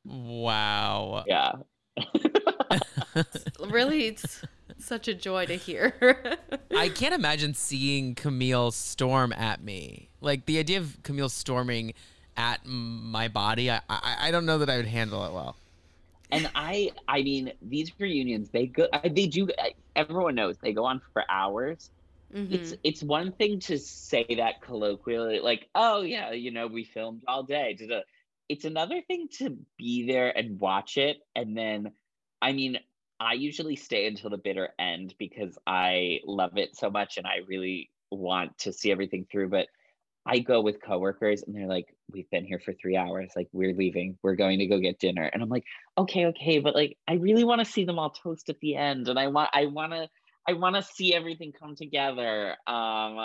[0.06, 1.24] wow.
[1.28, 1.54] Yeah.
[3.70, 4.42] really, it's
[4.78, 5.94] such a joy to hear.
[6.76, 10.10] I can't imagine seeing Camille storm at me.
[10.22, 11.94] Like the idea of Camille storming
[12.38, 15.56] at my body, I, I I don't know that I would handle it well.
[16.32, 19.48] and I, I mean, these reunions, they go, they do.
[20.00, 21.92] Everyone knows they go on for hours.
[22.30, 22.50] Mhm.
[22.50, 27.24] It's it's one thing to say that colloquially, like, oh yeah, you know, we filmed
[27.28, 27.76] all day.
[27.76, 28.02] da-da.
[28.50, 31.94] It's another thing to be there and watch it, and then,
[32.42, 32.80] I mean,
[33.20, 37.38] I usually stay until the bitter end because I love it so much and I
[37.48, 39.50] really want to see everything through.
[39.50, 39.68] But
[40.30, 43.32] I go with coworkers and they're like, we've been here for three hours.
[43.36, 44.18] Like, we're leaving.
[44.22, 45.24] We're going to go get dinner.
[45.24, 45.64] And I'm like,
[45.98, 46.60] okay, okay.
[46.60, 49.08] But like, I really want to see them all toast at the end.
[49.08, 50.08] And I want, I want to,
[50.48, 52.56] I want to see everything come together.
[52.68, 53.18] Um,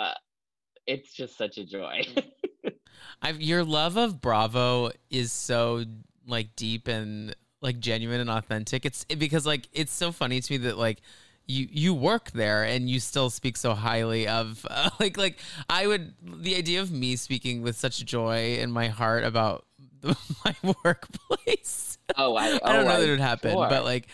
[0.87, 2.01] it's just such a joy.
[3.21, 5.83] I've your love of Bravo is so
[6.27, 8.85] like deep and like genuine and authentic.
[8.85, 11.01] It's it- because like it's so funny to me that like
[11.47, 15.39] you you work there and you still speak so highly of uh, like like
[15.69, 19.65] I would the idea of me speaking with such joy in my heart about
[20.01, 21.97] the, my workplace.
[22.17, 23.69] oh, I, I don't oh, know that it would happen, sure.
[23.69, 24.07] but like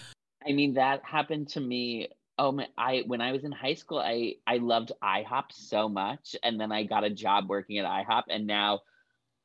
[0.48, 2.10] I mean, that happened to me.
[2.38, 2.68] Oh my!
[2.78, 6.72] I when I was in high school, I I loved IHOP so much, and then
[6.72, 8.80] I got a job working at IHOP, and now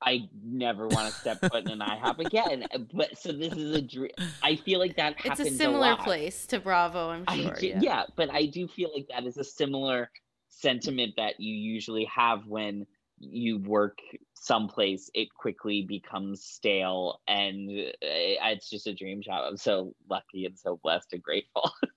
[0.03, 2.67] I never want to step foot in an IHOP again.
[2.93, 4.11] But so this is a dream.
[4.43, 6.01] I feel like that it's a similar lot.
[6.01, 7.55] place to Bravo, I'm sure.
[7.55, 7.81] do- yeah.
[7.81, 10.11] yeah, but I do feel like that is a similar
[10.49, 12.87] sentiment that you usually have when
[13.19, 13.99] you work
[14.35, 15.11] someplace.
[15.15, 19.45] It quickly becomes stale, and uh, it's just a dream job.
[19.49, 21.71] I'm so lucky and so blessed and grateful.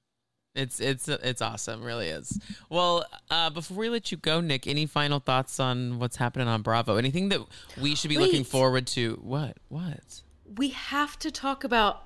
[0.55, 2.39] It's it's it's awesome, really is.
[2.69, 6.63] Well, uh, before we let you go, Nick, any final thoughts on what's happening on
[6.63, 6.95] Bravo?
[6.97, 7.41] Anything that
[7.79, 9.19] we should be looking forward to?
[9.21, 9.57] What?
[9.67, 10.21] What?
[10.57, 12.03] We have to talk about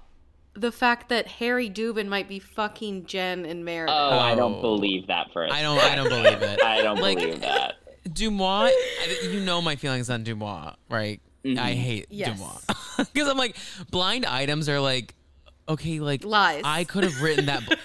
[0.55, 3.95] the fact that Harry Dubin might be fucking Jen and Meredith.
[3.97, 4.35] Oh, I Oh.
[4.35, 5.79] don't believe that for a I don't.
[5.79, 6.61] I don't believe it.
[6.65, 7.75] I don't Like- believe that.
[8.09, 8.71] DeuxMoi,
[9.31, 11.21] you know my feelings on DeuxMoi, right?
[11.45, 11.73] I Mhm.
[11.75, 12.37] hate Yes.
[12.37, 13.55] DeuxMoi because I'm like
[13.89, 15.15] blind items are like
[15.69, 16.61] okay, like Lies.
[16.65, 17.63] I could have written that.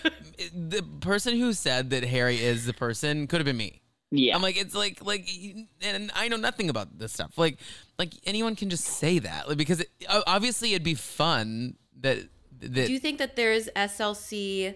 [0.68, 3.82] the person who said that Harry is the person could have been me.
[4.10, 4.34] Yeah.
[4.34, 5.28] I'm like, it's like, like,
[5.82, 7.36] and I know nothing about this stuff.
[7.36, 7.58] Like,
[7.98, 12.18] like anyone can just say that, like, because it, obviously it'd be fun that
[12.60, 14.74] that Do you think that there's SLC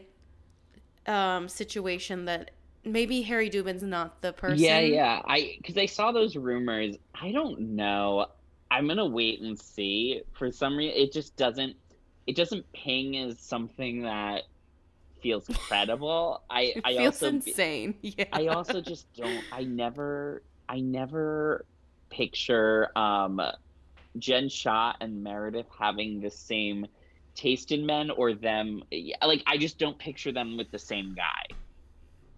[1.06, 2.52] um, situation that
[2.84, 4.58] maybe Harry Dubin's not the person?
[4.58, 5.22] Yeah, yeah.
[5.24, 6.96] I because I saw those rumors.
[7.14, 8.26] I don't know.
[8.70, 10.22] I'm gonna wait and see.
[10.32, 11.76] For some reason, it just doesn't.
[12.26, 14.42] It doesn't ping as something that
[15.22, 16.42] feels credible.
[16.50, 17.94] I It I feels also insane.
[18.02, 18.24] Yeah.
[18.32, 19.44] I also just don't.
[19.52, 20.42] I never.
[20.68, 21.66] I never
[22.10, 23.40] picture um,
[24.18, 26.86] Jen Shah and Meredith having the same
[27.34, 28.82] taste in men or them.
[29.24, 31.44] Like I just don't picture them with the same guy.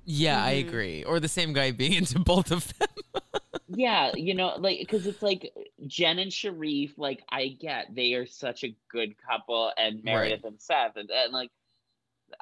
[0.07, 0.68] yeah, I Mhm.
[0.68, 1.05] agree.
[1.05, 2.89] Or the same guy being into both of them.
[3.68, 5.51] yeah you know like because it's like
[5.87, 10.61] jen and Sharrieff like i get they are such a good couple and meredith and
[10.61, 11.51] seth and, and like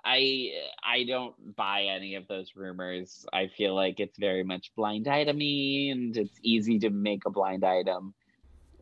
[0.04, 0.50] i
[0.84, 5.36] i don't buy any of those rumors i feel like it's very much blind item
[5.40, 8.14] and it's easy to make a blind item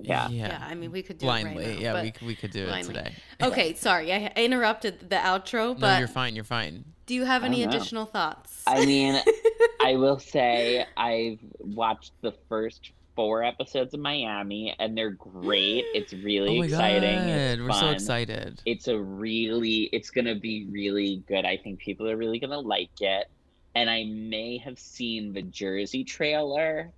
[0.03, 0.67] yeah yeah.
[0.67, 1.63] I mean, we could do blindly.
[1.63, 2.95] it right now, yeah, we, we could do blindly.
[2.95, 3.15] it today.
[3.43, 6.35] Okay, sorry, I I interrupted the outro, no, but you're fine.
[6.35, 6.87] You're fine.
[7.05, 8.63] do you have any additional thoughts?
[8.67, 9.21] i mean
[9.83, 16.13] i will say i've watched the first four episodes of miami and they're great it's
[16.15, 18.63] really oh exciting it's we're so excited.
[18.65, 23.01] it's a really it's gonna be really good i think people are really gonna like
[23.01, 23.27] it
[23.75, 26.91] and i may have seen the jersey trailer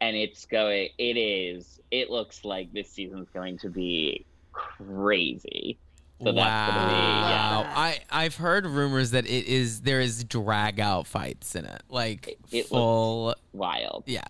[0.00, 5.78] and it's going it is it looks like this season's going to be crazy
[6.20, 7.60] so that's gonna be wow.
[7.62, 7.72] yeah.
[7.76, 12.26] I I've heard rumors that it is there is drag out fights in it, like
[12.26, 13.36] It- it full.
[13.52, 14.24] wild yeah.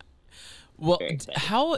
[0.79, 1.41] Well, very d- exciting.
[1.43, 1.77] how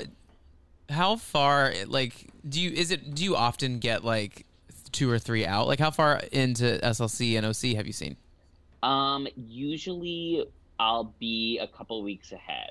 [0.88, 4.46] how far like do you is it do you often get like
[4.92, 5.66] two or three out?
[5.68, 8.16] Like how far into SLC and OC have you seen?
[8.82, 10.42] um usually
[10.78, 12.70] i'll be a couple weeks ahead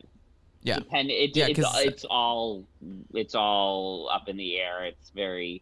[0.64, 0.80] Yeah.
[0.80, 2.66] Depend, it, Yeah, it's, it's all
[3.14, 5.62] it's all up in the air it's very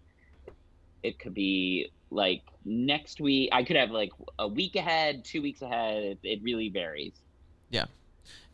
[1.03, 5.61] it could be like next week i could have like a week ahead two weeks
[5.61, 7.11] ahead it, it really varies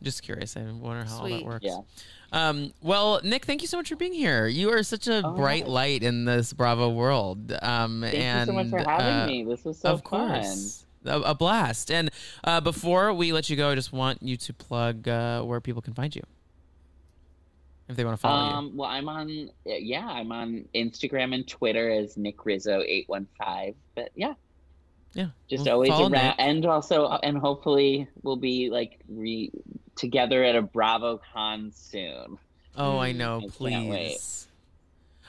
[0.02, 0.56] Just curious.
[0.56, 1.64] I wonder how all that works.
[1.64, 1.78] Yeah.
[2.32, 4.46] Um, well, Nick, thank you so much for being here.
[4.46, 7.52] You are such a Oh, bright light in this Bravo world.
[7.62, 10.42] Um, thank and, you so much for having uh, me this was so of fun
[10.42, 10.84] course.
[11.06, 11.90] A, a blast.
[11.90, 12.10] And
[12.42, 15.80] uh, before we let you go, I just want you to plug uh, where people
[15.82, 16.22] can find you.
[17.88, 18.56] If they want to follow you.
[18.56, 24.10] um well i'm on yeah i'm on instagram and twitter as nick rizzo 815 but
[24.14, 24.32] yeah
[25.14, 25.28] Yeah.
[25.48, 26.34] just Well, always around Nick.
[26.38, 29.50] and also and hopefully we'll be like re
[29.96, 32.38] together at a bravo con soon
[32.76, 33.16] Oh, I Mm.
[33.16, 33.36] know.
[33.36, 33.88] I can't Please.
[33.88, 34.46] wait.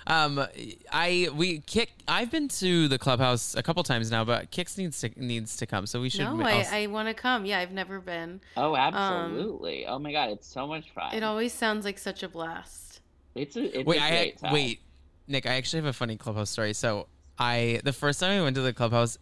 [0.08, 0.46] Um,
[0.92, 1.92] I we kick.
[2.08, 5.66] I've been to the clubhouse a couple times now, but Cix needs to needs to
[5.66, 6.26] come, so we should.
[6.26, 7.46] no, ma- I, I'll- I want to come.
[7.46, 8.40] Yeah, I've never been.
[8.58, 9.86] Oh, absolutely!
[9.88, 11.14] oh my god, it's so much fun.
[11.16, 13.02] It always sounds like such a blast.
[13.36, 14.54] it's a, it's wait, a I great time.
[14.54, 14.80] wait,
[15.28, 15.46] Nick.
[15.48, 16.74] I actually have a funny clubhouse story.
[16.74, 17.08] So
[17.40, 19.18] I the first time I went to the clubhouse,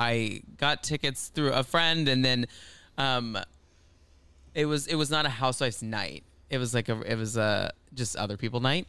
[0.00, 2.46] I got tickets through a friend, and then,
[2.98, 3.38] um,
[4.54, 6.24] it was it was not a housewife's night.
[6.48, 8.88] It was like a it was a just other people night,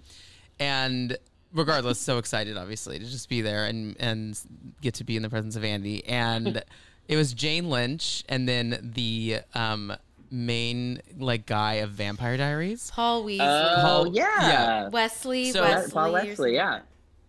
[0.59, 1.17] and
[1.53, 4.39] regardless, so excited obviously to just be there and and
[4.81, 6.63] get to be in the presence of Andy, and
[7.07, 9.93] it was Jane Lynch, and then the um
[10.31, 12.89] main like guy of Vampire Diaries.
[12.95, 14.89] Paul Weasley, Oh Paul- yeah, yeah.
[14.89, 16.79] Wesley, So- Wesley, Paul Wesley, yeah.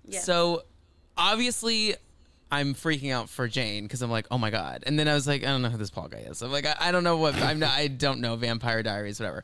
[0.07, 0.21] Yeah.
[0.21, 0.63] So
[1.19, 1.97] obviously,
[2.53, 4.85] I'm freaking out for Jane because I'm like, oh my god.
[4.87, 6.43] And then I was like, I don't know who this Paul guy is.
[6.43, 7.71] I'm like, I, I don't know what I'm not.
[7.71, 9.43] I don't know Vampire Diaries, whatever.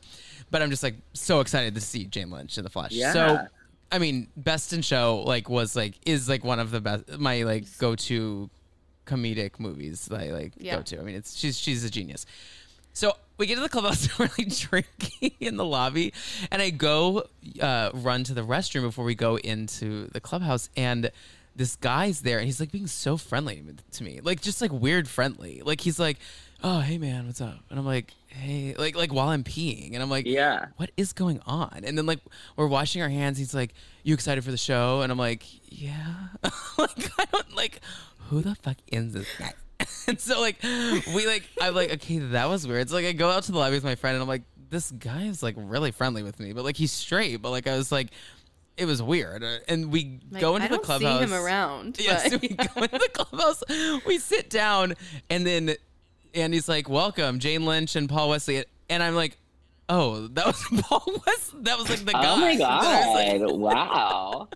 [0.51, 2.91] But I'm just like so excited to see Jane Lynch in the flesh.
[2.91, 3.11] Yeah.
[3.13, 3.47] So.
[3.91, 7.41] I mean, Best in Show like was like is like one of the best my
[7.41, 8.47] like go to
[9.07, 10.75] comedic movies that I like Yeah.
[10.75, 10.99] go to.
[10.99, 12.27] I mean, it's she's she's a genius.
[12.93, 16.13] So we get to the clubhouse, we're like drinking in the lobby,
[16.51, 17.23] and I go
[17.59, 21.09] uh, run to the restroom before we go into the clubhouse, and
[21.59, 25.09] this guy's there, and he's like being so friendly to me, like just like weird
[25.09, 25.61] friendly.
[25.61, 26.17] Like he's like,
[26.63, 30.01] "Oh, hey man, what's up?" And I'm like, "Hey," like like while I'm peeing, and
[30.01, 30.67] I'm like, Yeah.
[30.77, 31.81] what is going on?
[31.83, 32.21] And then like
[32.55, 33.37] we're washing our hands.
[33.37, 36.27] He's like, "You excited for the show?" And I'm like, "Yeah."
[36.77, 37.81] like I don't like
[38.29, 39.51] who the fuck is this guy?
[40.07, 42.87] and so like we like I'm like, okay, that was weird.
[42.87, 44.91] So like I go out to the lobby with my friend, and I'm like, this
[44.91, 47.91] guy is like really friendly with me, but like he's straight, but like I was
[47.91, 48.07] like.
[48.79, 51.19] It was weird, Uh, and we Like, go into I the don't clubhouse.
[51.19, 51.97] see him around.
[52.01, 53.61] Yeah, so but- we go into the clubhouse.
[54.07, 54.95] We sit down,
[55.29, 55.75] and then
[56.33, 59.37] Andy's like, "Welcome, Jane Lynch and Paul Wesley," and I'm like,
[59.89, 61.59] "Oh, that was Paul Wesley.
[61.63, 64.47] That was like the guy." Oh my And I was like- wow.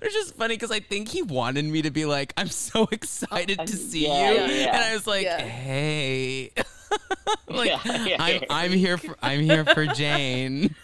[0.00, 3.58] it's just funny because I think he wanted me to be like, "I'm so excited
[3.60, 4.74] to see Yeah, you," yeah.
[4.76, 5.40] and I was like, Yeah.
[5.40, 6.50] "Hey."
[7.48, 8.42] like Yeah, yeah, I'm.
[8.48, 10.74] I'm here for I'm here for Jane.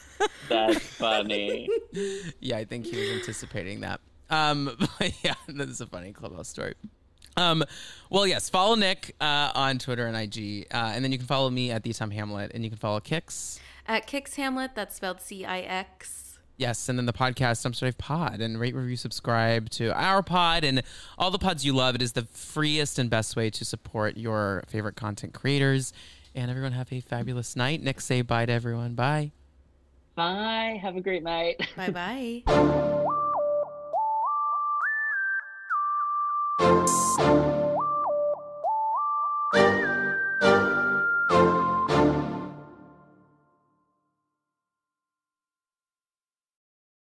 [0.49, 1.69] That's funny.
[2.41, 4.01] yeah, I think he was anticipating that.
[4.31, 6.75] Um, but yeah, this is a funny clubhouse story.
[7.37, 7.65] Um,
[8.11, 11.49] well, yes, follow Nick uh, on Twitter and IG, uh, and then you can follow
[11.49, 13.59] me at the Tom Hamlet, and you can follow Cix.
[13.87, 16.39] At Cix Hamlet, that's spelled C I X.
[16.59, 20.65] Yes, and then the podcast Dumpster Dive Pod, and rate, review, subscribe to our pod
[20.65, 20.83] and
[21.19, 21.95] all the pods you love.
[21.95, 25.93] It is the freest and best way to support your favorite content creators.
[26.35, 27.83] And everyone have a fabulous night.
[27.83, 28.95] Nick, say bye to everyone.
[28.95, 29.33] Bye.
[30.15, 30.79] Bye.
[30.83, 31.61] Have a great night.
[31.77, 32.43] Bye
[37.29, 37.43] bye.